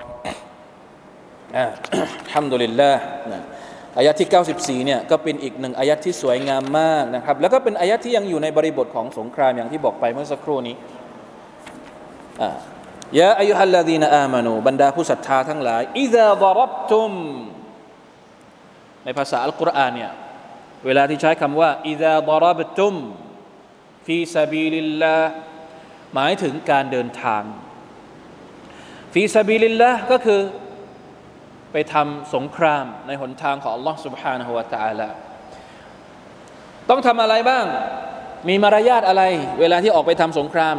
[2.25, 2.99] الحمد لله.
[3.97, 4.27] อายะที่
[4.81, 10.75] 94เนี่ยก็เป็นอีกหนึ่งอายะที่สวยงามมากนะครับ แล้วก็เป็นอายะที่ยังอยู่ในบริบทของสงครามอย่างที่บอกไปเมื่อสักครู่นี้
[13.19, 17.11] ยาอายุฮัลลาดีนอามานูบรรดาผู้ศรัทธาทั้งหลายอิซาดรับตุม
[19.05, 20.11] ในภาษาอัลกุรอานเนี่ย
[20.85, 22.93] เวลาที่ใช้คำว่าอิซาดรับตุม
[24.05, 25.15] ฟีซาบิลิลลา
[26.13, 27.43] หมายถึงการเดินทาง
[29.13, 30.41] في سبيل الله ก็คือ
[31.72, 35.08] ไปทำสงครามในหนทางของ Allah سبحانه และ تعالى
[36.90, 37.64] ต้องทำอะไรบ้าง
[38.48, 39.22] มีมารยาทอะไร
[39.60, 40.76] เวลาที่ออกไปทำสงคราม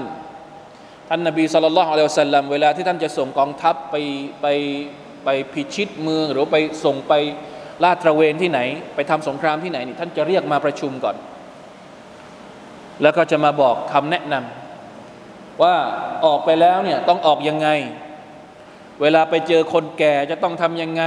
[1.10, 3.96] ท่านนบีสุลต่านละฮ์อัลลอฮฺสัลลัมเวลาที่ท่านจะส่งกองทัพไป
[4.42, 4.48] ไป
[5.26, 7.14] ไปพิชิตเมืองหรือไปส่งไป
[7.84, 8.60] ลาดตระเวนที่ไหน
[8.96, 11.16] ไปทำสงครามที่ไหนนี่ท่านจะเรียกมาประชุมก่อน
[13.02, 15.76] แล้วก็จะมาบอกคำแนะนำว่า
[16.26, 17.68] ออกไปแล้วเนี่ยต้องออกยังไง
[19.03, 21.05] เวลาไปเจอคนแก่จะต้องทำยังไง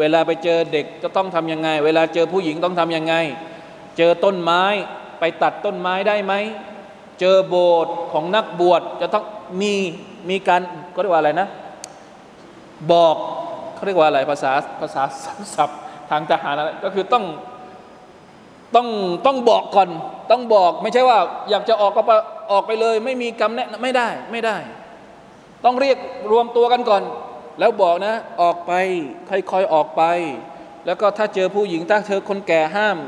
[0.00, 3.14] เวลาไปเจอเด็กจะต้องทำยังไง เวลาเจอผู้หญิงต้องทำยังไง
[3.96, 4.62] เจอต้นไม้
[5.20, 6.34] ไปตัดต้นไม้ได้ไหม
[7.20, 9.24] เจอโบสถ์ของนักบวชจะต้อง
[9.60, 9.74] มี
[10.30, 10.60] มีการ
[10.94, 11.48] ก็เรียกว่าอะไรนะ
[12.92, 13.16] บอก
[13.74, 15.02] เขาเรียกว่าอะไรภาษาภาษา
[15.54, 15.80] ศัพท์
[16.10, 17.24] ทางทหารอะไรก็คือต้อง
[18.74, 18.88] ต้อง
[19.26, 19.88] ต้องบอกก่อน
[20.30, 21.18] ต้องบอกไม่ใช่ว่า
[21.50, 22.02] อยากจะออกก็
[22.52, 24.56] ออกไปเลย ไม่มีคำแนะไม่ได้ไม่ได้
[25.64, 25.98] ต้องเรียก
[26.32, 27.02] รวมตัวกันก่อน
[27.58, 28.72] แล้วบอกนะออกไป
[29.30, 30.02] ค่อยๆออกไป
[30.86, 32.98] แล้วก็ถ้าเจอผู้หญิงถ้าเธอคนแก่ห้าม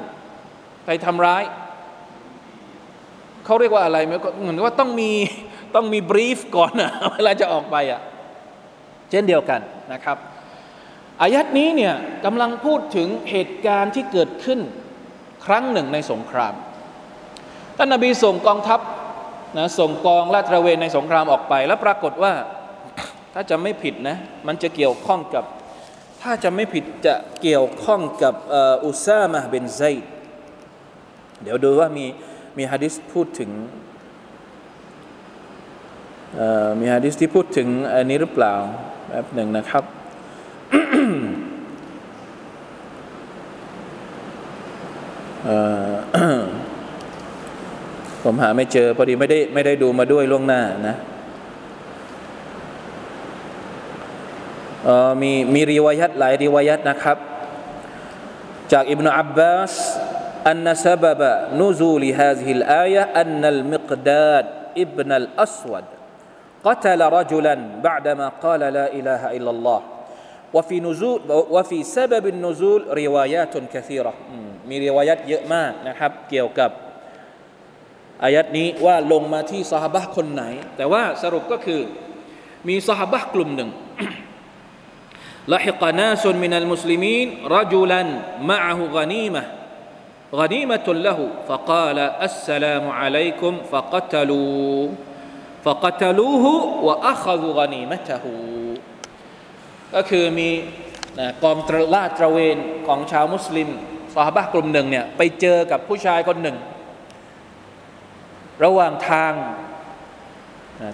[0.87, 1.45] ไปทำร้าย
[3.45, 5.13] เขาเรียกว่าอะไรเหมือนว่าต้องมี
[5.75, 8.01] ต้องมีบรีฟก่อนนะเวลาจะออกไปอะ
[9.11, 9.61] เช่นเดียวกัน
[9.93, 10.17] นะครับ
[11.21, 14.61] อายัดนี้เนี่ยกำลังพูดถึงเหตุการณ์ที่เกิดขึ้น
[15.47, 16.55] ครั้งหนึ่งในสงคราม
[17.77, 18.81] ท่านนบีส่งกองทัพ
[19.59, 22.33] นะส่งกองลาดตระเวนในสงครามออกไป แล้วปรากฏว่า
[23.39, 25.45] ถ้าจะไม่ผิดนะ มันจะเกี่ยวข้องกับ
[26.23, 28.35] ถ้าจะไม่ผิดจะเกี่ยวข้องกับ
[28.85, 30.09] อุซามะเบนไซด์
[31.43, 32.07] เดี๋ยวดูว่ามี
[32.57, 33.51] มีฮะดิษพูดถึง
[36.81, 38.55] มีฮะดิษที่พูดถึงอันนี้หรือเปล่า
[39.09, 39.85] แบบหนึ่งนะครับ
[48.23, 50.97] ผมหาไม่เจอพอดีไม่ได้ไม่ได้ดูมาด้วยล่วงหน้านะ
[55.22, 57.18] มีมีรีวายัตหลายรีวายัตนะครับ
[58.72, 59.76] จากอิบนาอับบาส
[60.42, 61.22] أن سبب
[61.54, 64.46] نزول هذه الآية أن المقداد
[64.78, 65.86] ابن الأسود
[66.64, 69.82] قتل رجلا بعدما قال لا إله إلا الله
[70.54, 74.14] وفي نزول وفي سبب النزول روايات كثيرة
[74.70, 76.72] มีริวายัตเยอะมากนะครับเกี่ยวกับ
[78.24, 80.44] อายัดนี้ว่าลงมาที่สหบะคนไหน
[80.78, 81.82] แต่ว่าสรุปก็คือ
[82.68, 83.70] มีสหบะกลุ่มหนึ่ง
[85.53, 88.09] ละฮิกานาซุนมินัลมุสลิมีนรจุลัน
[88.51, 89.43] มะฮูกานีมะ
[90.41, 94.15] กานีมะตุลละหูฟะกาลอัสสลามุอะลัยกุมฟะกัก
[101.51, 101.59] อง
[101.95, 103.69] ลาดตระเวนของชาวมุสลิม
[104.15, 106.57] สหบะกลุ่มหนึ่งเนี่ยไปเจอกับผู้ชายคนหนึ่ง
[108.65, 109.33] ระหว่างทาง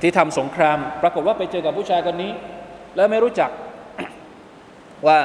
[0.03, 2.33] ที่ทำสงคราม ปรากฏว่าไปเจอกับผู้ชายคนนี้
[2.97, 3.51] แล้วไม่รู้จัก
[5.07, 5.19] ว่า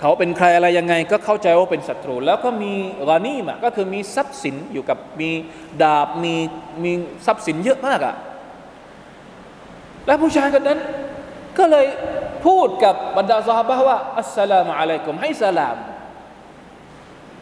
[0.00, 2.72] เขาเป็นใครอะไรยังไง ก็เข้าใจว่าเป็นศัตรู แล้วก็มี
[3.08, 5.30] กานีมะก็คือมีทรัพย์สินอยู่กับมี
[5.82, 6.34] ดาบมี
[6.84, 6.92] มี
[7.26, 8.14] ทรัพย์สินเยอะมากอะ่ะ
[10.06, 10.78] แล้วผู้ชายคนนั้น
[11.58, 11.86] ก็เลย
[12.46, 15.76] พูดกับบรรดาสหายว่าอัสสลามุอะลัยกุมให้สลาม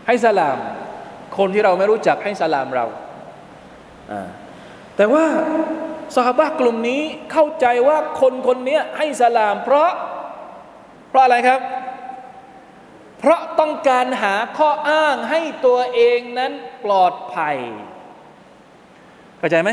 [0.06, 0.58] ให้สลาม
[1.38, 2.86] คนที่เราไม่รู้จักให้สลามเรา
[4.96, 5.24] แต่ว่า
[6.14, 9.90] สหายกลุ่มนี้เข้าใจว่าคนคนนี้ให้สลาม เพราะ
[11.10, 11.60] เพราะอะไรครับ
[13.18, 16.52] เพราะต้องการหาข้ออ้างให้ตัวเองนั้น
[16.84, 17.56] ปลอดภัย
[19.38, 19.70] เข้าใจไหม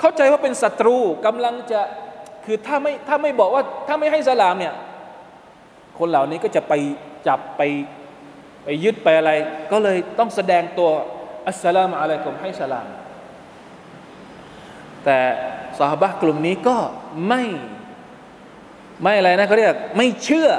[0.00, 1.80] เข้าใจว่าเป็นศัตรูกำลังจะ
[2.44, 4.74] คือถ้าไม่ถ้าไม่บอกว่าถ้าไม่ให้สลามเนี่ย
[5.98, 6.72] คนเหล่านี้ก็จะไป
[7.28, 7.62] จับไป
[8.64, 9.32] ไปยึดไปอะไร
[9.72, 10.90] ก็เลยต้องแสดงตัว
[11.46, 12.86] อัสสลามอะลัยกุมให้สลาม
[15.04, 15.18] แต่
[15.78, 16.76] สาบะกลุ่มนี้ก็
[17.28, 17.42] ไม่
[19.01, 20.49] ไม่อะไรนะเขาเรียกไม่เชื่อ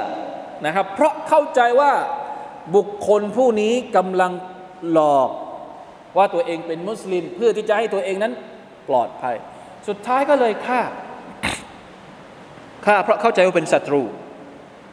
[0.65, 1.93] นะครับ เพราะเข้าใจว่า
[2.75, 4.31] บุคคลผู้นี้กำลัง
[4.91, 5.29] หลอก
[6.17, 8.33] ว่าตัวเองเป็นมุสลิม เพื่อที่จะให้ตัวเองนั้น
[8.89, 9.35] ปลอดภัย
[9.87, 10.81] สุดท้ายก็เลยฆ่า
[12.85, 14.03] ฆ่าเพราะเข้าใจว่าเป็นศัตรู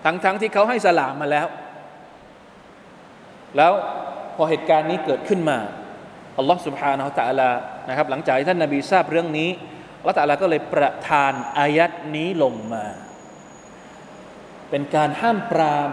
[0.05, 1.47] ทั้งๆทที่เขาให้สลามมาแล้ว
[3.57, 3.73] แล้ว
[4.37, 5.59] พอเหตุการณ์นี้เกิดขึ้นมา
[6.39, 7.51] อัลลอฮ์ سبحانه และ تعالى
[7.89, 9.51] นะครับ หลังจากที่ท่านนาบีทราบเรื่องนี้
[10.01, 12.85] อัลลอฮ์ تعالى ก็เลยประทานอายัดนี้ลงมา
[14.72, 15.92] เป็นการห้ามปราม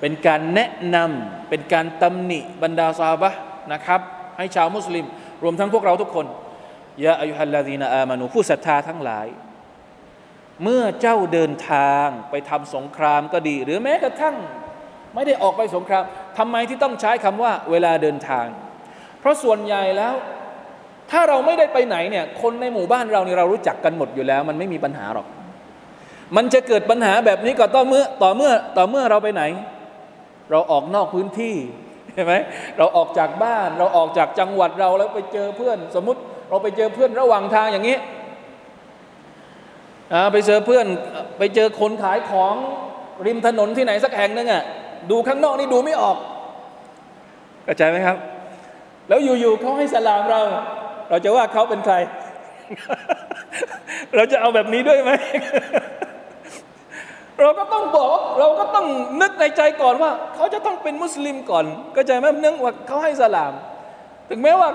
[0.00, 3.34] เป็นการแนะนำเป็นการตำหนิบรรดาซาบะ
[3.72, 4.00] นะครับ
[4.36, 5.06] ให้ชาวมุสลิม
[5.42, 6.26] รวมทั้งพวกเราทุกคน
[7.04, 9.26] ยาอายุฮัลลาดีนอามานูผู้ศรัทธาทั้งหลาย
[10.62, 14.36] เมื่อเจ้าเดินทางไปทำสงครามก็ดี หรือแม้กระทั่ง
[15.14, 16.04] ไม่ได้ออกไปสงคราม
[16.38, 18.46] ทำไมที่ต้องใช้คำว่าเวลาเดินทาง
[19.20, 20.14] เพราะส่วนใหญ่แล้ว
[21.10, 25.26] ถ้าเราไม่ได้ไปไหนเนี่ยคนในหมู่บ้านเราเนี่ยเรารู้จักกันหมดอยู่แล้ว มันไม่มีปัญหาหรอก
[26.36, 29.42] มันจะเกิดปัญหาแบบนี้ก็ต่อเมื่อต่อเมื่อต่อเมื่อเราไปไหน
[30.50, 31.54] เราออกนอกพื้นที่
[32.14, 32.32] ใช่ไหม
[32.78, 37.96] เราออกจากบ้านเราออกจากจังหวัดเราแล้วไปเจอเพื่อน สมมติเราไปเจอเพื่อนระหว่างทางอย่างนี้
[40.32, 40.86] ไปเจอเพื่อน
[41.38, 42.54] ไปเจอคนขายของ
[43.26, 44.62] ริมถนนที่ไหนสักแห่งนึงอะ
[45.10, 46.16] ดูข้างนอกนี่ดูไม่ออก
[47.64, 48.16] เข้าใจไหมครับ
[49.08, 50.40] แล้วอยู่ๆเขาให้สลามเรา
[51.08, 51.96] เราจะว่าเขาเป็นใคร
[54.14, 55.10] เราจะเอาแบบนี้ด้วยไหม
[57.40, 58.86] เราก็ต้องบอกเราก็ต้อง
[59.20, 61.64] นึกในใจก่อนว่า เขาจะต้องเป็นมุสลิมก่อน
[61.96, 63.52] ก็ใจไหมนึกว่าเขาให้สลาม
[64.28, 64.68] ถึงแม้ว่า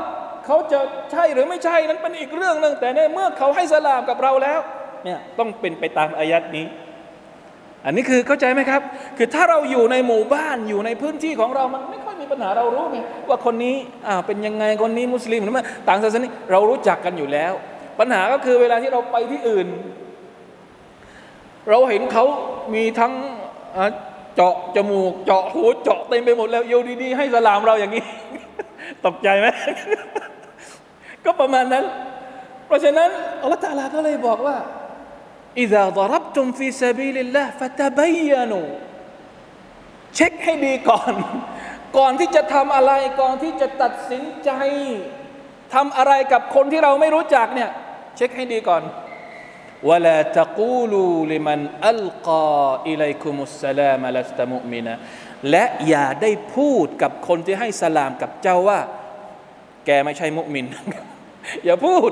[0.45, 0.79] เขาจะ
[1.11, 4.59] ใช่หรือไม่ใช่นั้นเป็นอีกเรื่องหนึ่งแต่ในเมื่อเขาให้สลามกับเราแล้ว
[5.03, 6.65] เนี่ยต้องเป็นไปตามอายัดนี้
[7.85, 8.81] อันนี้คือเข้าใจไหมครับ
[9.17, 12.97] คือถ้าเราอยู่ในหมู่บ้านอยู่ในพื้นที่ของเรามันไม่ค่อยมีปัญหาเรารู้ไง
[13.29, 13.75] ว่าคนนี้
[14.07, 17.53] อ่าเป็นยังไงคนนี้มุสลิมหรือไม่ต่างศาสนาเรารู้จักกันอยู่แล้ว
[17.99, 19.67] ปัญหาก็คือเวลาที่เราไปที่อื่น
[21.70, 22.24] เราเห็นเขา
[22.74, 23.12] มีทั้ง
[24.34, 28.04] เจาะจมูก เจาะหูเจาะเต็มไปหมดแล้วโยดีๆให้สลามเราอย่างนี้
[29.06, 29.46] ตกใจไหม
[31.24, 31.84] ก็ประมาณนั้น
[32.66, 33.10] เพราะฉะนั้น
[33.42, 34.58] อัลลอฮฺตาลาก็เลยบอกว่า
[35.64, 38.68] إذا ضربتم في سبيل الله فتبينوا
[40.14, 41.14] เช็คให้ดีก่อน
[41.98, 44.50] ก่อนที่จะทำอะไร ก่อนที่จะตัดสินใจ
[45.74, 47.70] ทำอะไรกับคนที่เราไม่รู้จักเนี่ย
[48.16, 48.82] เช็คให้ดีก่อน
[49.87, 52.29] ولا ตะกูลูลิมันอัลก
[52.61, 54.93] ออิไลคุมุสสลามลัสตมุมินะ
[55.49, 58.79] และอย่าได้พูดกับคนที่ให้สลามกับเจ้าว่า
[59.85, 60.65] แกไม่ใช่มุมิน
[61.65, 62.11] อย่าพูด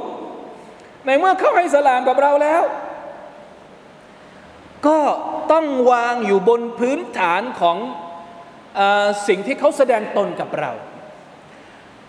[1.05, 2.63] ในเมื่อเขาให้สลามกับเราแล้ว
[4.87, 4.99] ก็
[5.51, 7.77] ต้องวางอยู่บนพื้นฐานของ
[8.79, 8.81] อ
[9.27, 10.71] สิ่งที่เขาแสดงตนกับเรา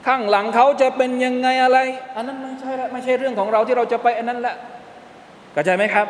[0.06, 1.78] ข้างหลังเขาจะเป็นยังไงอะไร
[2.16, 4.54] อันนั้นไม่ใช่ละไม่ใช่เรื่องของเราที่เราจะไปอันนั้นละ
[5.52, 6.06] เข้าใจไหมครับ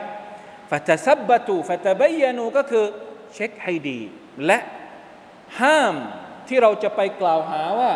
[0.70, 2.85] ฟัตซับบตูฟัตบยานูก็คือ
[3.35, 4.01] เช็คให้ดี
[4.46, 4.58] และ
[5.60, 5.94] ห้าม
[6.48, 7.92] ที่เราจะไปกล่าวหาว่า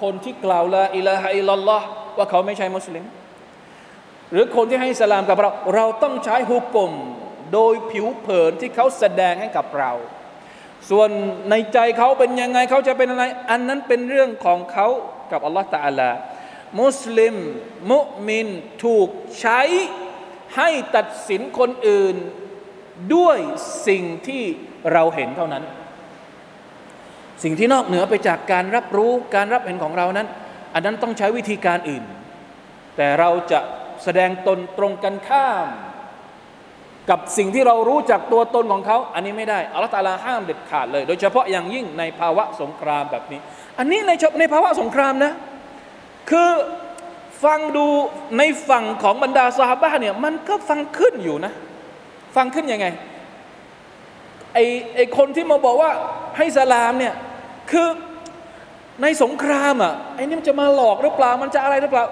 [0.00, 1.86] คนที่กล่าวละอิลาฮะอิลลลอฮ์
[2.16, 3.04] ว่าเขาไม่ใช่มุสลิม
[4.32, 6.92] หรือคนที่ให้สลามกับเรา เราต้องใช้ฮุกกลม
[7.52, 9.92] โดยผิวเผินที่เขาแสดงให้กับเรา
[10.90, 11.08] ส่วน
[11.50, 14.86] ในใจเขาเป็นยังไงเขาจะเป็นอะไร อันนั้นเป็นเรื่องของเขา
[15.32, 16.10] กับอัลลอฮฺตาลา
[16.80, 17.34] มุสลิม
[17.92, 18.46] มุมิน
[18.84, 19.08] ถูก
[19.40, 19.60] ใช้
[20.56, 22.16] ให้ตัดสินคนอื่น
[23.14, 23.38] ด้วย
[23.88, 24.44] สิ่งที่
[24.92, 25.64] เราเห็นเท่านั้น
[27.42, 30.26] สิ่งที่นอกเหนือไปจากการรับรู้การรับเห็นของเรานั้น
[30.74, 32.04] อันนั้นต้องใช้วิธีการอื่น
[32.96, 33.60] แต่เราจะ
[34.04, 35.66] แสดงตนตรงกันข้าม
[37.10, 43.40] กับสิ่งที่เรารู้จากตัวตนของเขา อันนี้ไม่ได้อัลตาลาห้ามเด็ดขาดเลย โดยเฉพาะอย่างยิ่งในภาวะสงครามแบบนี้
[43.78, 45.32] อันนี้ในในภาวะสงครามนะ
[46.30, 46.50] คือ
[47.44, 47.86] ฟังดู
[48.38, 51.52] ในฝั่งของบรรดาสหาบะเนี่ยมันก็ฟังขึ้นอยู่นะ
[52.36, 52.86] ฟังขึ้นยังไง
[54.54, 54.58] ไอ
[54.94, 55.90] ไอคนที่มาบอกว่า
[56.36, 57.14] ให้สลามเนี่ย
[57.70, 57.88] คือ
[59.02, 62.04] ในสงครามอะไอ้นี่มันจะมาหลอกหรือเปล่ามันจะอะไรหรือเปล่า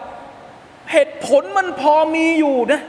[0.93, 2.81] เหตุผลมันพอมีอยู่นะ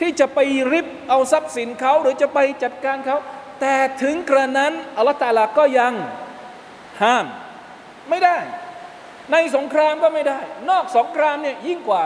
[0.00, 0.38] ที่จะไป
[0.72, 3.16] ริบเอาทรัพย์สินเขาหรือจะไปจัดการเขา
[3.60, 5.92] แต่ถึงกระนั้นอัลลอฮฺตาลาก็ยัง
[7.02, 7.26] ห้าม
[8.08, 8.36] ไม่ได้
[9.32, 10.38] ในสงครามก็ไม่ได้
[10.70, 12.04] นอกสงครามเนี่ยยิ่งกว่า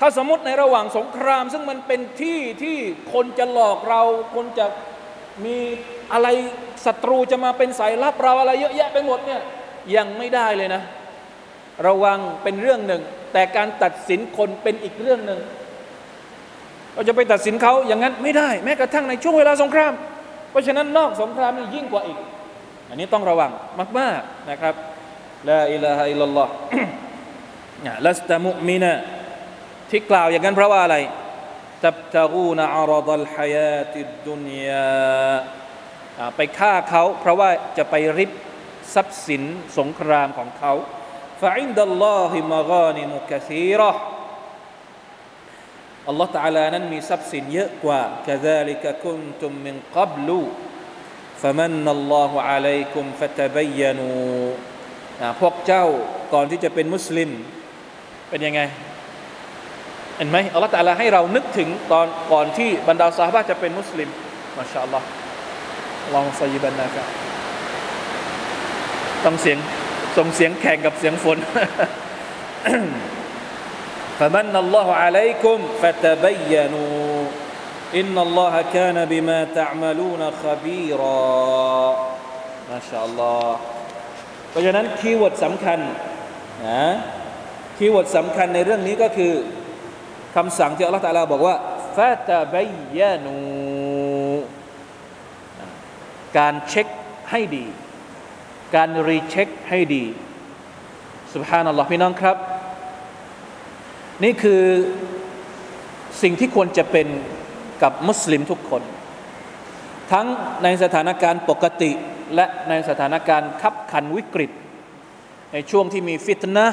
[0.00, 2.76] ถ้าสมมติในระหว่างสงคราม ซึ่งมันเป็นที่ที่
[3.12, 4.02] คนจะหลอกเรา
[4.34, 4.66] คนจะ
[5.44, 5.56] มี
[6.12, 6.28] อะไร
[6.86, 9.40] ศัตรูจะมาเป็นสายลับเราอะไรเยอะแยะไปหมดเนี่ย
[9.96, 10.82] ยังไม่ได้เลยนะ
[11.86, 15.40] ระวังเป็นเรื่องหนึ่ง แต่การตัดสินคนเป็นอีกเรื่องหนึ่ง
[16.94, 19.92] เราจะไปตัดสินเขาอย่างนั้นไม่ได้ แม้กระทั่งในช่วงเวลาสงคราม
[20.50, 22.18] เพราะฉะนั้นนอกสงครามนี่ยิ่งกว่าอีก
[22.88, 23.50] อันนี้ต้องระวัง
[23.98, 24.74] มาก ๆนะครับ
[25.49, 26.51] ลาอิลาฮะอิลลัลลอฮ์
[28.07, 28.93] ลัสตะมุมินะ
[29.89, 30.97] ที่กล่าวอย่างนั้นเพราะว่าอะไร
[31.85, 38.31] ตับตะกูนอารดัลฮายาติดดุนยาไปฆ่าเขาเพราะว่าจะไปริบ
[38.93, 39.43] ทรัพย์สิน
[39.77, 40.73] สงครามของเขา
[41.41, 43.91] ฟะอินดัลลอฮิมะกานิมุกะซีรอ
[46.07, 50.29] อัลลอฮฺ تعالى นั้นมีทรัพย์สินเยอะกว่า كذلك كنتم من قبل
[51.41, 54.41] فمن الله عليكم فتبينوا
[55.41, 55.85] พวกเจ้า
[56.33, 57.29] ก่อนที่จะเป็นมุสลิม
[58.29, 58.61] เป็นยังไง
[60.17, 64.09] เห็นไหมอัลลอฮฺตะลาให้เรานึกถึงตอนก่อนที่บรรดาสาบะจะเป็นมุสลิม
[64.57, 65.07] มาชาอัลลอฮ์
[66.13, 67.07] ลองซยิบันนะครับ
[69.25, 69.57] ต้องเสียง
[70.17, 71.37] ส่งเสียงแข่งกับเสียงฝน
[74.19, 77.25] فمن الله عليكم فتبينوا
[77.95, 81.25] إن الله كان بما تعملون خبيرا
[82.69, 83.49] ما شاء الله
[84.50, 85.78] เพราะฉะนั้น keyword สำคัญ
[86.66, 86.84] นะ
[87.76, 89.32] keyword สำคัญในเรื่องนี้ก็คือ
[90.36, 91.56] คำสั่งที่อัลลอฮฺตาลาบอกว่า
[91.96, 93.36] فتبينوا
[96.38, 96.86] การเช็ค
[97.30, 97.66] ให้ดี
[98.74, 100.04] การ recheck ให้ดี
[101.34, 102.36] สุบฮานัลลอฮ์พี่น้องครับ
[104.24, 104.62] นี่คือ
[106.22, 107.08] สิ่งที่ควรจะเป็น
[107.82, 108.82] กับมุสลิมทุกคน
[110.12, 110.26] ทั้ง
[110.62, 111.90] ในสถานการณ์ปกติ
[112.34, 114.50] และในสถานการณ์ขับขันวิกฤต
[115.52, 116.66] ในช่วงที่มีฟิตนะ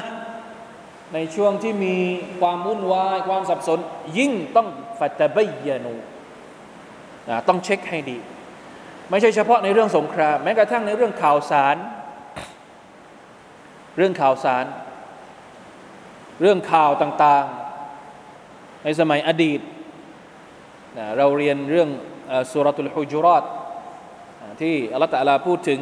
[1.14, 1.96] ในช่วงที่มี
[2.40, 3.78] ความวุ่นวาย ความสับสน
[4.18, 5.36] ยิ่งต้องฟัตบ
[5.68, 5.94] ยานู
[7.48, 8.18] ต้องเช็คให้ดี
[9.10, 11.76] ไม่ใช่เฉพาะในเรื่องสงคราม แม้กระทั่งในเรื่องข่าวสาร
[13.96, 14.64] เรื่องข่าวสาร
[16.40, 19.60] เรื่องข่าวต่างๆ ในสมัยอดีต
[21.18, 21.90] เราเรียนเรื่อง
[22.50, 23.44] สุรตุลฮุจุรอต
[24.60, 25.80] ที่อัลลอฮฺตะลาพูดถึง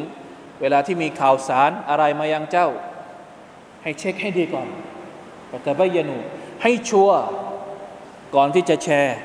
[0.61, 2.67] เวลาที่มีข่าวสารอะไรมายังเจ้า
[3.83, 4.67] ให้เช็คให้ดีก่อน
[5.63, 6.17] แต่บยานู
[6.63, 7.23] ให้ชัวร์
[8.35, 9.17] ก่อนที่จะแชร์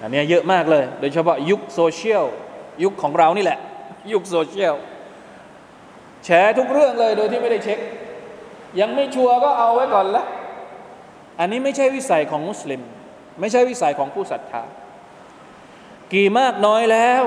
[0.00, 2.24] อันนี้เยอะมากเลย โดยเฉพาะยุคโซเชียล
[2.84, 3.58] ยุคของเรานี่แหละ
[4.12, 4.74] ยุคโซเชียล
[6.24, 7.78] แชร์ทุกเรื่องเลยโดยที่ไม่ได้เช็ค
[8.80, 10.24] ยังไม่ชัวร์ก็เอาไว้ก่อนละ
[11.40, 12.80] อันนี้ไม่ใช่วิสัยของมุสลิม
[13.40, 14.62] ไม่ใช่วิสัยของผู้ศรัทธา
[16.12, 17.22] กี่มากน้อยแล้ว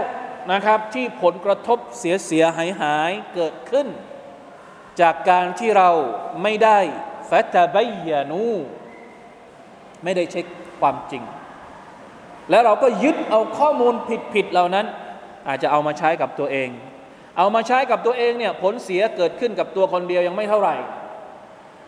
[0.52, 3.88] นะครับที่ผลกระทบเสียเสียหายหายเกิดขึ้น
[5.02, 5.90] จากการที่เรา
[6.44, 6.80] ไม่ได้
[7.30, 7.76] ฟาตาบ
[8.10, 8.48] ยานู
[10.04, 10.46] ไม่ได้เช็ค
[10.80, 11.24] ความจริง
[12.50, 13.94] แล้วเราก็ยึดเอาข้อมูล
[14.34, 14.86] ผิดๆเหล่านั้น
[15.48, 16.70] อาจจะเอามาใช้กับตัวเอง
[17.38, 20.76] เอามาใช้กับตัวเองเนี่ยผลเสียเกิดขึ้นกับตัวคนเดียวยังไม่เท่าไหร่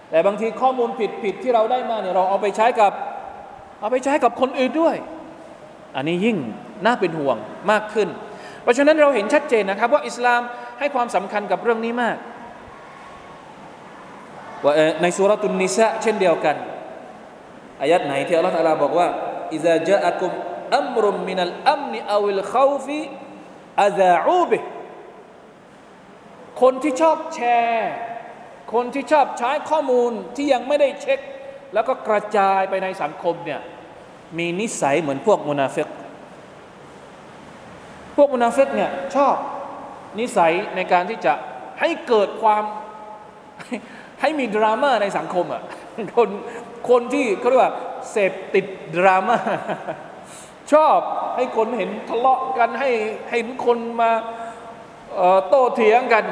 [0.09, 0.89] แต่บางทีข้อมูล
[1.23, 2.91] ผิดๆที่เราได้มาเนี่ยเราเอาไปใช้กับ
[3.79, 4.95] เอาไปใช้กับคนอื่นด้วย
[5.95, 6.37] อันนี้ยิ่ง
[6.85, 7.37] น่าเป็นห่วง
[7.71, 8.09] มากขึ้น
[8.63, 10.41] เพราะฉะนั้นเราเห็นชัดเจนนะครับ ว่าอิสลาม
[10.79, 12.17] ให้ความสำคัญกับเรื่องนี้มาก
[14.65, 16.55] ว่าในسورة النساءเช่นเดียวกัน
[17.81, 19.07] อายะฮ์ไหนที่อัลลอฮฺตาลาบอกว่า
[19.53, 20.31] إذا جاءكم
[20.77, 24.59] أمر من الأمن أو الخوف أذاعوا به
[26.61, 27.91] คนที่ชอบแชร์
[28.73, 31.19] คนที่ชอบใช้ข้อมูลที่ยังไม่ได้เช็ค
[31.73, 33.61] แล้วก็กระจายไปในสังคมเนี่ย
[34.37, 35.87] มีนิสัยเหมือนพวกมุนาฟิก
[38.15, 39.35] พวกมุนาฟิกเนี่ยชอบ
[40.19, 41.33] นิสัยในการที่จะ
[41.79, 42.63] ให้เกิดความ
[44.21, 45.61] ให้มีดราม่าในสังคมอะ
[46.15, 46.29] คน
[46.89, 47.73] คนที่เขาเรียกว่า
[48.11, 48.65] เสพติด
[48.97, 49.37] ดราม่า
[50.73, 50.97] ชอบ
[51.35, 52.89] ให้คนเห็นทะเลาะกันให้
[53.31, 54.11] เห็นคนมา
[55.47, 56.25] โต้เถียงกัน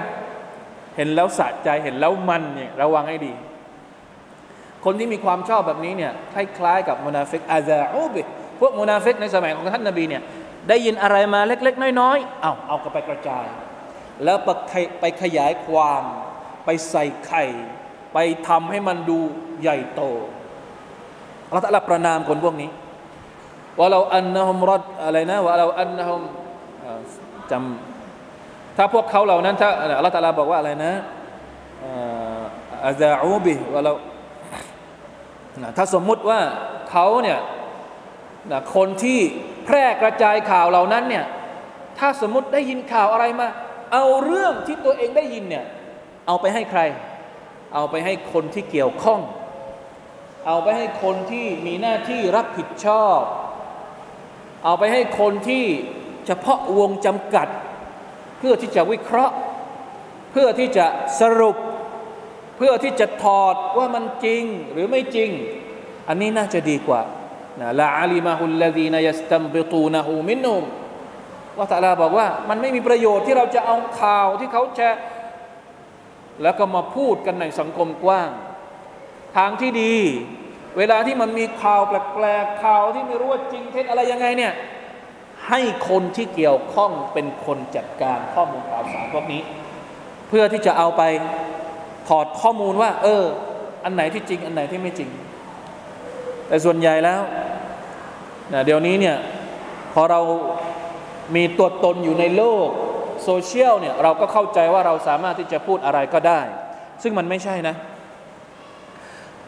[0.97, 3.33] เห็นแล้วสะใจเห็นแล้วมันเนี่ยระวังให้ดี
[4.85, 8.21] คนที่มีความชอบแบบนี้เนี่ยคล้ายๆกับมุนาฟิกอาซาอูบิ
[8.59, 10.23] พวกมุนาฟิกในสมัยของท่านนบีเนี่ย
[10.67, 13.45] ได้ยินอะไรมาเล็ก ๆ น้อยๆเอาเอาก็ไปกระจาย
[14.23, 14.37] แล้ว
[14.99, 16.03] ไปขยายความ
[16.65, 17.43] ไปใส่ไข่
[18.13, 19.19] ไปทำให้มันดู
[19.61, 20.01] ใหญ่โต
[21.49, 22.69] เราตะละประนามคนพวกนี้
[23.77, 26.21] ว่าเราอันนะฮมรดอะไรนะว่าเราอันนะฮม
[27.51, 30.93] จำถ้าพวกเขาเหล่านั้นถ้าอัลลอฮฺตาลาบอกว่าอะไรนะ
[32.85, 33.93] อาซาอูบิว่าเรา
[35.77, 36.39] ถ้าสมมุติว่า
[36.91, 37.39] เขาเนี่ย
[38.75, 39.19] คนที่
[39.69, 41.25] พร่กระจายข่าวเหล่านั้นเนี่ย
[41.99, 43.47] ถ้าสมมติได้ยินข่าวอะไรมา
[43.93, 45.65] เอาเรื่องที่ตัวเองได้ยินเนี่ย
[46.27, 46.81] เอาไปให้ใคร
[47.73, 49.21] เอาไปให้คนที่เกี่ยวข้อง
[50.47, 53.19] เอาไปให้คนที่มีหน้าที่รับผิดชอบ
[54.65, 55.65] เอาไปให้คนที่
[56.25, 57.47] เฉพาะวงจำกัด
[58.37, 59.35] เพื่อที่จะวิเคราะห์
[60.31, 60.85] เพื่อที่จะ
[61.19, 61.57] สรุป
[62.57, 65.29] เพื่อที่จะถอดว่ามันจริงหรือไม่จริง
[66.07, 67.01] อันนี้น่าจะดีกว่า
[67.79, 70.63] ละอาลีมาฮุลลดีนยัสตัมบิตูนะฮูมินนุม
[71.57, 75.01] ว่าตาลาบอกว่า มันไม่มีประโยชน์ที่เราจะเอาข่าวที่เขาแชร์
[76.43, 78.29] แล้วก็มาพูดกันในสังคมกว้าง
[79.37, 79.95] ทางที่ดี
[80.77, 84.53] เวลาที่มันมีข่าวแปลกๆข่าวที่ไม่รู้ว่าจริงเท็จอะไรยังไงเนี่ย
[85.49, 89.41] ให้คนที่เกี่ยวข้องเป็นคนจัดการข้อมูลข่าวสารพวกนี้
[90.27, 91.01] เพื่อที่จะเอาไป
[92.07, 93.23] ถอดข้อมูลว่า เออ
[93.83, 95.09] อันไหนที่จริง อันไหนที่ไม่จริง
[96.49, 97.21] แต่ส่วนใหญ่แล้ว
[98.53, 99.15] นะเดี๋ยวนี้เนี่ย
[99.93, 100.21] พอเรา
[101.35, 102.67] มีตัวตนอยู่ในโลก
[103.23, 106.41] โซเชียลเนี่ยเราก็เข้าใจว่าเราสามารถที่จะพูดอะไรก็ได้
[107.03, 107.75] ซึ่งมันไม่ใช่นะ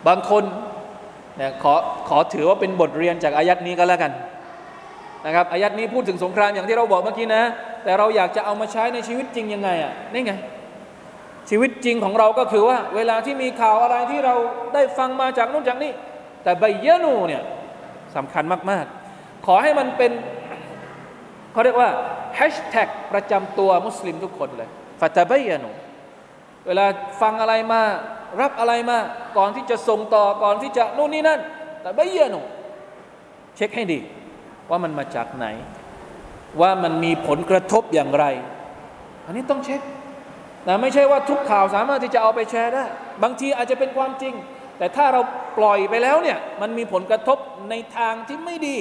[0.08, 0.44] บางคน
[1.38, 1.74] เนี่ยขอ
[2.10, 4.12] ขอถือว่าเป็นบทเรียนจากอายัดนี้ก็แล้วกัน
[5.26, 7.44] นะครับอายัดนี้พูดถึงสงครามอย่างที่เราบอกเมื่อกี้นะ
[7.84, 10.34] แต่เราอยากจะเอามาใช้ในชีวิตจริงยังไงอะนี่ไง
[11.50, 14.36] ชีวิตจริงของเราก็คือว่า เวลาที่มีข่าวอะไรที่เรา
[14.74, 15.92] ได้ฟังมาจากนู้นจากนี้
[16.44, 17.44] แต่ใบยะนูเนี่ย
[18.16, 18.86] สำคัญมาก
[19.16, 20.12] ๆ ขอให้มันเป็น
[21.52, 21.90] เขาเรียกว่า
[22.36, 24.70] แฮชแท็กประจำตัวมุสลิมทุกคนเลย
[25.00, 25.70] ฟาตาบยานุ
[26.68, 26.86] เวลา
[27.22, 27.82] ฟังอะไรมา
[28.42, 28.98] รับอะไรมา
[29.38, 31.40] ก่อนที่จะส่งต่อก่อนที่จะนู่นนี่นั่น
[31.82, 32.42] แต่บยานุ
[33.56, 34.00] เช็คให้ดี
[34.70, 35.46] ว่ามันมาจากไหน
[36.62, 38.26] ว่ามันมีผลกระทบอย่างไร
[39.26, 39.82] อันนี้ต้องเช็ค
[40.68, 42.86] นะไม่ใช่ว่าทุกข่าวสามารถที่จะเอาไปแชร์ได้
[43.24, 44.34] บางทีอาจจะเป็นความจริง
[44.82, 45.22] แต่ถ้าเรา
[45.58, 47.38] ปล่อยไปแล้วเนี่ยมันมีผลกระทบ
[47.70, 48.78] ในทางที่ไม่ดี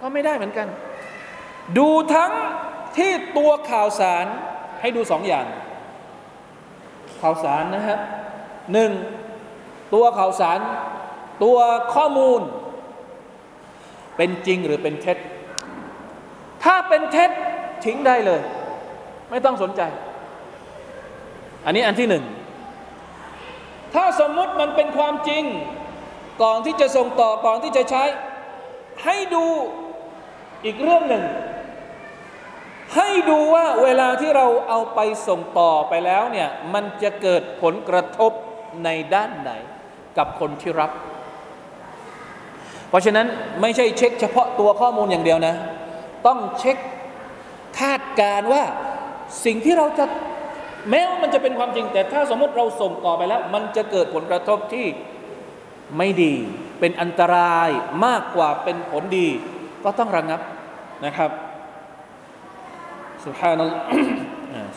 [0.00, 0.68] ก็ไม่ได้เหมือนกัน
[1.78, 2.32] ดูทั้ง
[2.96, 4.26] ที่ตัวข่าวสาร
[4.80, 5.46] ให้ดูสองอย่าง
[7.20, 7.98] ข่าวสารนะครับ
[8.72, 8.92] หนึ่ง
[9.94, 10.58] ตัวข่าวสาร
[11.44, 11.58] ตัว
[11.94, 12.40] ข้อมูล
[14.16, 15.18] เป็นจริงหรือเป็นเท็จ
[16.64, 17.30] ถ้าเป็นเท็จ
[17.84, 18.40] ทิ้งได้เลย
[19.30, 19.82] ไม่ต้องสนใจ
[21.64, 22.24] อันนี้อันที่หนึ่ง
[23.94, 25.44] ถ้าสมมุติมันเป็นความจริง
[26.42, 28.04] ก่อนที่จะส่งต่อก่อนที่จะใช้
[29.04, 29.44] ให้ดู
[30.64, 31.24] อีกเรื่องหนึ่ง
[32.96, 38.32] ให้ดูว่าเวลาที่เราเอาไปส่งต่อไปแล้วเนี่ยมันจะเกิดผลกระทบ
[38.84, 39.50] ในด้านไหน
[40.18, 40.90] กับคนที่รับ
[42.88, 43.26] เพราะฉะนั้น
[43.60, 45.54] ไม่ใช่เช็คเฉพาะตัวข้อมูลอย่างเดียวนะ
[46.26, 46.76] ต้องเช็ค
[47.80, 48.62] คาดการว่า
[49.44, 50.04] สิ่งที่เราจะ
[50.89, 54.87] แม้ว่ามันจะเป็นความจริง แต่ถ้าสมมติเราส่งต่อไปแล้ว มันจะเกิดผลกระทบที่
[55.97, 56.33] ไม่ดี
[56.79, 57.69] เป็นอันตราย
[58.05, 59.27] มากกว่าเป็นผลดี
[59.83, 60.41] ก็ต้องระงับ
[61.05, 61.31] นะครับ
[63.23, 63.81] سبحان الله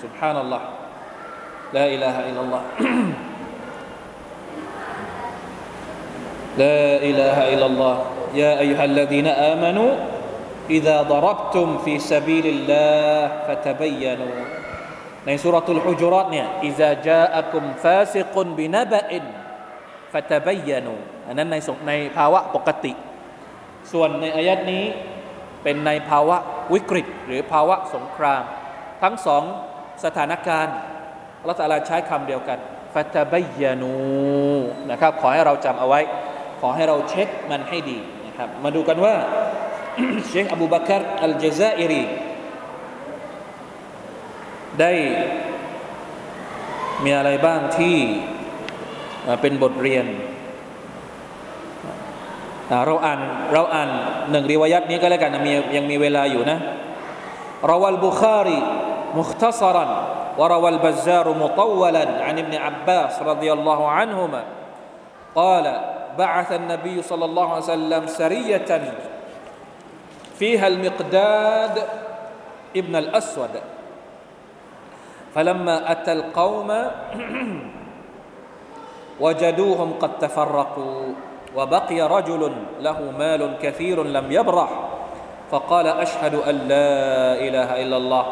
[0.03, 0.63] سبحان الله
[1.75, 2.63] لا إله إلا الله
[6.63, 7.97] لا إله إلا الله
[8.35, 9.93] يا أيها الذين آمنوا
[10.71, 14.37] إذا ضربتم في سبيل الله فتبينوا
[15.26, 19.26] ในสุรทูลอุจรอตเนี่ยอิซาจาอักุมฟาซิกุนบินาบะอิน
[20.12, 20.96] ฟาตบยานู
[21.28, 21.56] อันนั้นใน
[21.88, 22.94] ในภาวะปกติ
[23.92, 24.84] ส่วนในอายัดนี้
[25.64, 26.38] เป็นในภาวะ
[26.74, 28.44] วิกฤต หรือภาวะสงคราม
[29.02, 29.44] ทั้งสอง
[30.04, 30.76] สถานการณ์
[31.48, 32.60] รัแต่ละใช้คำเดียวกัน
[32.94, 33.94] ฟาตบยานู
[34.92, 36.02] นะครับขอให้เราจำเอาไว้
[36.62, 37.98] ขอให้เราเช็คมันให้ดี
[38.28, 39.16] นะครับมาดูกันว่า
[40.30, 42.04] เชคอบูบักรอัลเจซาอิรี
[44.81, 44.93] ได้
[47.05, 47.97] มีอะไรบ้างที่
[49.41, 50.07] เป็นบทเรียน
[52.87, 53.21] เราอ่าน
[53.53, 53.91] เราอ่าน
[54.31, 56.59] หนึ่งริวายัตนี้ก็แล้วกันมียังมีเวลาอยู่นะ
[57.71, 58.59] รวัลบุคารี
[59.17, 60.07] مختصرا
[60.39, 64.45] وروى البزار مطولا عن ابن عباس رضي الله عنهما
[65.35, 65.81] قال
[66.19, 68.93] بعث النبي صلى الله عليه وسلم سرية
[70.39, 71.83] فيها المقداد
[72.77, 73.51] ابن الأسود
[75.36, 76.70] فلما أتى القوم
[79.24, 81.14] وجدوهم قد تفرقوا
[81.56, 84.70] وبقي رجل له مال كثير لم يبرح
[85.52, 86.90] فقال أشهد أن لا
[87.36, 88.26] إله إلا الله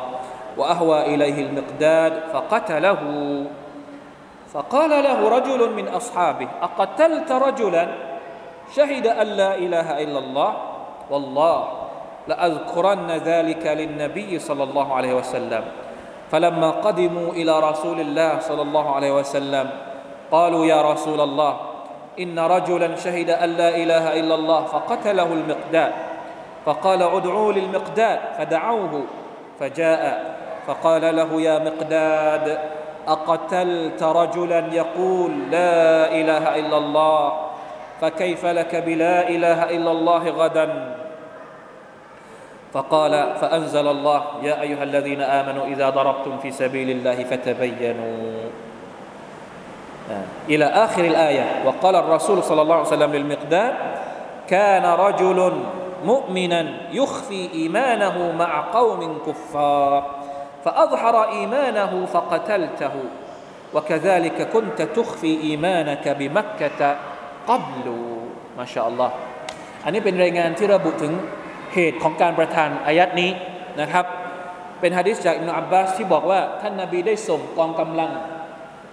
[0.57, 2.99] وأهوى إليه المقداد فقتله.
[4.53, 7.87] فقال له رجل من أصحابه أقتلت رجلا؟
[8.75, 10.53] شهد أن لا إله إلا الله؟
[11.09, 11.67] والله
[12.27, 15.63] لأذكرن ذلك للنبي صلى الله عليه وسلم.
[16.31, 19.69] فلما قدموا إلى رسول الله صلى الله عليه وسلم
[20.31, 21.57] قالوا يا رسول الله
[22.19, 25.93] إن رجلا شهد أن لا إله إلا الله فقتله المقداد.
[26.65, 29.03] فقال ادعوا للمقداد فدعوه
[29.59, 30.35] فجاء
[30.67, 32.59] فقال له يا مقداد
[33.07, 37.33] أقتلت رجلا يقول لا إله إلا الله
[38.01, 40.95] فكيف لك بلا إله إلا الله غدا؟
[42.72, 48.50] فقال فأنزل الله يا أيها الذين آمنوا إذا ضربتم في سبيل الله فتبينوا
[50.48, 53.74] إلى آخر الآية وقال الرسول صلى الله عليه وسلم للمقداد
[54.48, 55.52] كان رجل
[56.04, 60.10] مؤمنا يخفي إيمانه مع قوم كفار
[60.64, 62.92] فأظهر إيمانه فقتلته
[63.74, 66.96] وكذلك كنت تخفي إيمانك بمكة
[67.48, 67.86] قبل
[68.58, 69.10] ما شاء الله
[69.84, 71.12] อันนี้เป็นรายงานที่ระบุถึง
[71.73, 73.31] เหตุของการประทานอายัดนี้
[73.81, 74.05] นะครับ
[74.79, 78.11] เป็นฮะดิษจากอิบนาอับบาสที่บอกว่าท่านนาบีได้ส่งกองกำลัง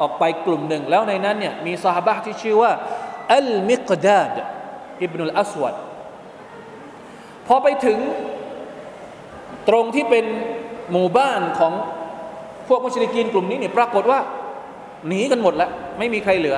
[0.00, 2.72] ออกไปกลุ่มหนึ่ง แล้วในนั้นเนี่ยมีซาฮาบะที่ชื่อว่า
[3.34, 4.32] อัลมิกดาด
[5.02, 5.74] อิบนุลอัสวัด
[7.46, 7.98] พอไปถึง
[9.68, 10.24] ตรงที่เป็น
[10.92, 11.72] หมู่บ้านของ
[12.68, 14.18] พวกมุชลิกีนกลุ่มนี้เนี่ยปรากฏว่า
[15.08, 16.56] หนีกันหมดแล้ว ไม่มีใครเหลือ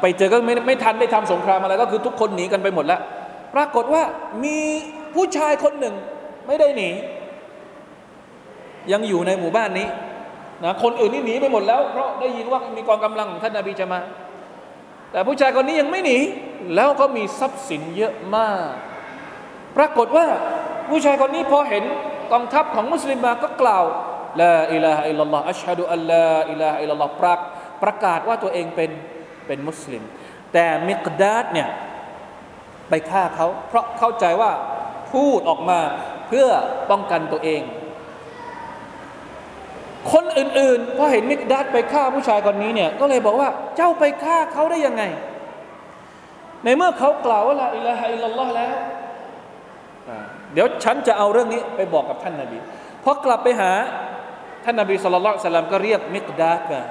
[0.00, 3.00] ไปเจอก็ไม่ไม่ทันได้ทำสงครามอะไรก็คือทุกคนหนีกันไปหมดแล้ว
[3.58, 4.02] รากฏว่า
[4.44, 4.58] มี
[5.14, 5.94] ผู้ชายคนหนึ่ง
[6.46, 6.90] ไม่ได้หนี
[8.92, 9.88] ยังอยู่ในหมู่บ้านนี้
[10.64, 14.00] นะคนอื่นนี่หนีไปหมดแล้ว เพราะได้ยินว่ามีกองกำลังของท่านนาบีจะมา
[15.12, 16.18] แต่ผู้ชายคนนี้ยังไม่หนี
[16.74, 18.70] แล้วก็มีทรัพย์สินเยอะมาก
[19.76, 20.26] ปรากฏว่า
[20.88, 21.84] ผู้ชายคนนี้พอเห็น
[22.32, 23.84] กองทัพของมุสลิมมาก็กล่าว
[24.40, 27.34] ลาอิลาฮะอิลลัลลอฮ์อัชฮะดุอัลลาอิลาฮะอิลลัลลอฮ์ประ
[27.82, 28.90] ประกาศว่าตัวเองเป็น
[29.46, 30.02] เป็นมุสลิม
[30.52, 31.68] แต่มิกดาดเนี่ย
[32.88, 34.50] ไปฆ่าเขา เพราะเข้าใจว่า
[35.12, 35.80] พูดออกมา
[36.28, 36.48] เพื่อ
[36.90, 37.62] ป้องกันตัวเอง
[40.12, 45.02] คนอื่นๆพอเห็นมิกดาดไปฆ่าผู้ชายคนนี้เนี่ยก็เลยบอกว่าเจ้าไปฆ่าเขาได้ยังไง
[46.64, 48.74] ในเมื่อเขากล่าวว่าلا إله إلا الله แล้ว
[50.52, 52.58] เดี๋ยวฉันจะเอาเรื่องนี้ไปบอกกับท่านนาบี
[53.04, 53.72] พอกลับไปหา
[54.64, 56.82] ท่านนาบี صلى الله عليه وسلمก็เรียกมิกดาดมา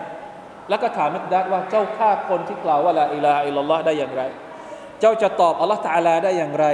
[0.69, 4.21] แล้วก็ถามมิกดาดว่าเจ้าฆ่าคนที่กล่าวว่าلا إله إلا الله ได้อย่างไร
[5.01, 6.67] เจ้าจะตอบอัลลอฮ์ตาลาได้อย่างไร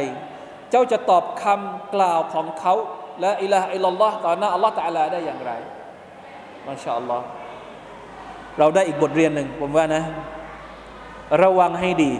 [0.71, 2.73] เจ้าจะตอบคำกล่าวของเขา
[3.21, 5.51] لا إله إلا الله ต่อหน้าอัลลอฮ์ตาลาได้อย่างไร
[6.67, 7.25] ما شاء الله
[8.59, 10.03] เราได้อีกบทเรียนหนึ่งผมว่านะ
[11.43, 12.13] ระวังให้ดี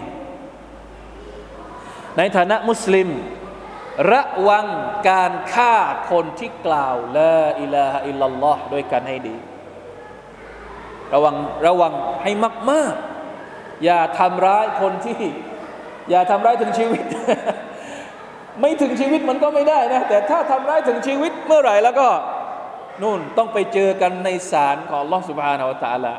[2.18, 3.08] ในฐานะมุสลิม
[4.12, 4.66] ระวัง
[5.08, 5.74] การฆ่า
[6.10, 9.36] คนที่กล่าวละอิลาฮะอิลลัลลอฮ์ด้วยกันให้ดี
[11.14, 11.34] ระวัง
[11.66, 11.92] ระวัง
[12.22, 12.32] ให้
[12.70, 12.94] มาก
[13.40, 15.20] ๆ อย่าทำร้ายคนที่
[16.10, 17.02] อย่าทำร้ายถึงชีวิต
[18.60, 22.08] ไม่ถึงชีวิตมันก็ไม่ได้นะ แต่ถ้าทำร้ายถึงชีวิตเมื่อไหร่แล้วก็
[23.02, 26.14] นู่นต้องไปเจอกันในศาลของอัลลอฮฺ سبحانه وتعالى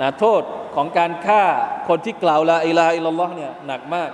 [0.00, 0.42] นะโทษ
[0.74, 1.42] ของการฆ่า
[1.88, 4.10] คนที่กล่าวلا إله إلا الله เนี่ยหนักมาก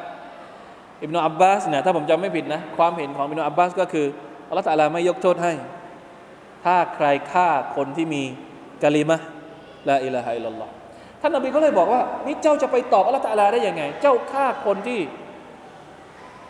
[1.03, 4.07] อิบนาอับบาสเนี่ยถ้าผมจำไม่ผิดนะ ความเห็นของอิบนาอับบาสก็คือ
[4.49, 5.53] อัลลอฮฺตะลาไม่ยกโทษให้
[6.65, 8.23] ถ้าใครฆ่าคนที่มี
[8.83, 9.17] กะลิมะ
[9.89, 10.73] لا إله إلا الله
[11.21, 15.01] ท่านนบีก็เลยบอกว่า นี่เจ้าจะไปตอบอัลลอฮฺตะลาได้ยังไง เจ้าฆ่าคนที่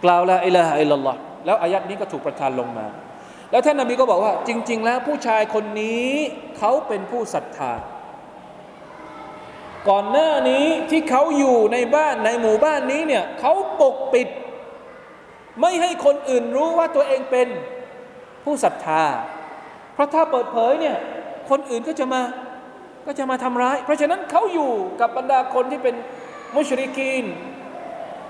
[0.04, 2.86] กล่าวلا إله إلا اللهแล้วอายัดนี้ก็ถูกประทานลงมา
[3.50, 6.10] แล้วท่านนบีก็บอกว่า จริง ๆ แล้วผู้ชายคนนี้
[6.58, 7.72] เขาเป็นผู้ศรัทธา
[9.88, 14.28] ก่อนหน้านี้ที่เขาอยู่ในบ้านในหมู่บ้านนี้เนี่ยเขาปกปิด
[15.60, 17.48] ไม่ให้คนอื่นรู้ว่าตัวเองเป็น
[18.44, 19.02] ผู้ศรัทธา
[19.94, 20.96] เพราะถ้าเปิดเผยเนี่ย
[21.50, 22.20] คนอื่นก็จะมา
[23.12, 25.94] ก็จะมาทำร้าย เพราะฉะนั้นเขาอยู่กับบรรดาคนที่เป็น
[26.56, 27.24] มุชริกีน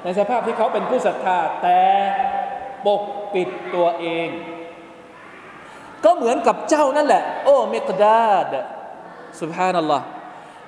[0.02, 1.80] ในสภาพที่เขาเป็นผู้ศรัทธาแต่
[2.86, 3.02] ปก
[3.34, 4.28] ปิดตัวเอง
[6.04, 8.54] ก็เหมือนกับเจ้านั่นแหละ โอ้เมกดาด
[9.40, 10.04] สุบฮานัลลอฮ์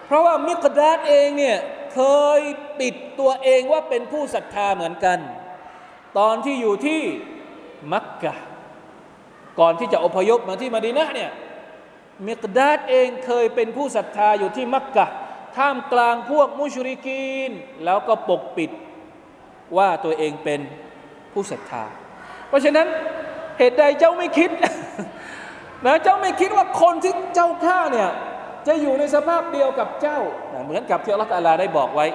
[0.07, 1.57] เพราะว่ามิกดาดเองเนี่ย
[1.95, 2.01] เค
[2.39, 2.41] ย
[2.81, 5.19] ปิดตัวเองว่าเป็นผู้ศรัทธาเหมือนกัน
[6.19, 7.01] ตอนที่อยู่ที่
[7.93, 8.35] มักกะ
[9.61, 11.33] ก่อนที่จะอพยพมาที่มาดีนะเนี่ย
[12.27, 15.07] มิกดาดเองเคยเป็นผู้ศรัทธาอยู่ที่มักกะ
[15.57, 17.51] ท่ามกลางพวกมุชริกีน
[17.85, 18.71] แล้วก็ปกปิด
[19.77, 20.61] ว่าตัวเองเป็น
[21.33, 21.85] ผู้ศรัทธา
[22.49, 22.87] เพราะฉะนั้น
[23.59, 24.51] เหตุใดเจ้าไม่คิด
[25.87, 28.11] นะเจ้าไม่คิดว่าคนที่เจ้าฆ่าเนี่ย
[28.67, 30.19] จะอยู่ในสภาพเดียวกับเจ้า
[30.65, 32.07] เหมือนกับที่อัลลอฮฺได้บอกไว้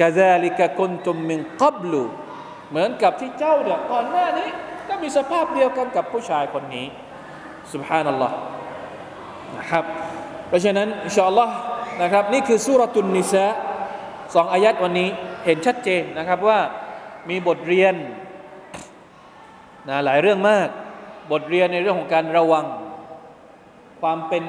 [0.00, 2.02] กาซาลิกะกุนตุมมิงกับลู
[2.70, 4.48] เหมือนกับที่เจ้าเนี่ยก่อนหน้านี้
[4.88, 6.86] ก็มีสภาพเดียวกันกับผู้ชายคนนี้
[7.72, 8.36] สุบฮานัลลอฮ์
[9.58, 9.84] นะครับ
[10.48, 11.54] เพราะฉะนั้นอินชาอัลลอฮ์
[12.02, 13.46] นะครับนี่คือสุรตุนนิสา
[14.34, 15.08] สองอายัดวันนี้
[15.44, 16.58] เห็นชัดเจนนะครับว่า
[17.30, 17.94] มีบทเรียน
[19.88, 20.68] นะหลายเรื่องมาก
[21.32, 22.64] บทเรียนในเรื่องของการระวัง
[24.00, 24.42] ความเป็น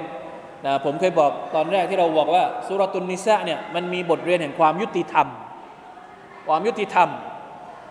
[0.66, 5.28] นะผมเคยบอกตอนแรกที่เราบอกว่าสุรตุนนิสะเนี่ยมันมีบทเรียนแห่งความยุติธรรม
[6.47, 7.09] ความยุติธรรม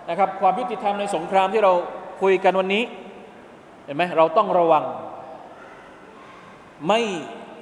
[0.08, 1.72] นะครับความยุติธรรมในสงครามที่เรา
[2.22, 2.82] คุยกันวันนี้
[3.84, 4.84] เห็นไหมเราต้องระวัง
[6.86, 7.00] ไม่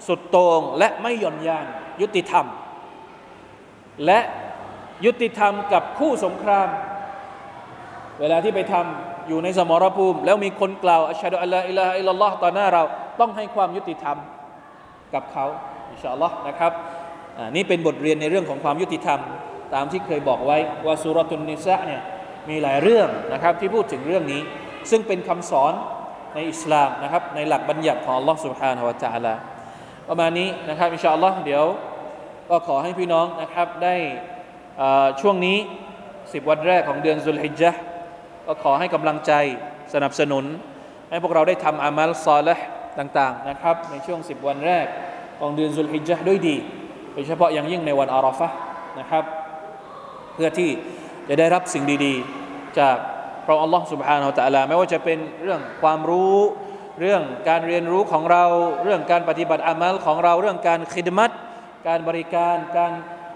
[0.06, 1.66] สุดโต่งและไม่หย่อนยาน
[2.00, 2.46] ยุติธรรม
[4.06, 4.20] และ
[5.04, 6.68] ยุติธรรมกับคู่สงคราม
[8.20, 12.82] เวลาที่ไปทำอยู่ในสมรภูมิ แล้วมีคนกล่าวอัชฮะดุอัลลอฮอิลลาฮอิลลัลลอฮ์ต่อหน้าเรา
[13.20, 14.16] ต้องให้ความยุติธรรม
[15.14, 15.46] กับเขา
[15.90, 16.72] อินชาอัลลอฮ์นะครับ
[17.56, 19.20] นี่เป็นบทเรียนในเรื่องของความยุติธรรม
[19.74, 22.02] ตามที่เคยบอกไว้ว่าสุรตุนนิสะเนี่ย
[22.48, 24.40] มีหลายเรื่องนะครับที่พูดถึงเรื่องนี้
[24.90, 25.72] ซึ่งเป็นคำสอน
[26.33, 29.33] ในอิสลามนะครับในหลักบัญญัติของ Allah سبحانه และ تعالى
[30.09, 31.65] ประมาณนี้นะครับอินชาอัลลอฮ์เดี๋ยว
[32.49, 33.95] ก็ขอให้พี่น้องนะครับได้
[34.81, 35.57] อ่าช่วงนี้
[36.05, 37.81] 10 วันแรกของเดือนซุลฮิจญะห์
[38.47, 39.31] ก็ขอให้กำลังใจ
[39.93, 40.45] สนับสนุน
[41.09, 42.65] ให้พวกเราได้ทำอามัลซอลห์
[42.99, 44.85] ต่างๆนะครับในช่วง 10 วันแรก
[45.39, 46.57] ของเดือนซุลฮิจญะห์ด้วยดี
[47.13, 48.55] โดยเฉพาะอย่างยิ่งในวันอาราฟะห์
[48.99, 49.23] นะครับ
[50.33, 50.69] เพื่อที่
[51.27, 52.97] จะได้รับสิ่งดีๆ จาก
[53.49, 56.37] พระอัลลอฮ์ سبحانه และ تعالى ไม่ว่าจะเป็นเรื่องความรู้
[57.01, 58.43] เรื่องการเรียนรู้ของเรา
[58.83, 61.31] เรื่องการปฏิบัติอามัลของเรา เรื่องการคิดมัต
[61.87, 62.91] การบริการ การ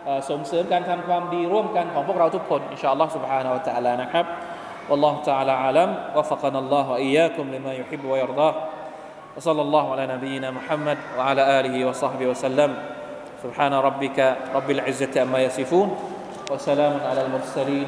[0.06, 4.26] เอ่อส่งเสริมการทำความดีร่วมกันของพวกเราทุกคนอินชาอัลลอฮ์ سبحانه และ تعالى นะครับ
[4.90, 8.54] والله تعالى أعلم وفقنا الله وإياكم لما يحب ويرضاه
[9.38, 12.72] وصلى الله على نبينا محمد وعلى آله وصحبه وسلم
[13.44, 14.18] سبحان ربك
[14.58, 15.88] رب العزة أما يصفون
[16.52, 17.88] وسلام على المرسلين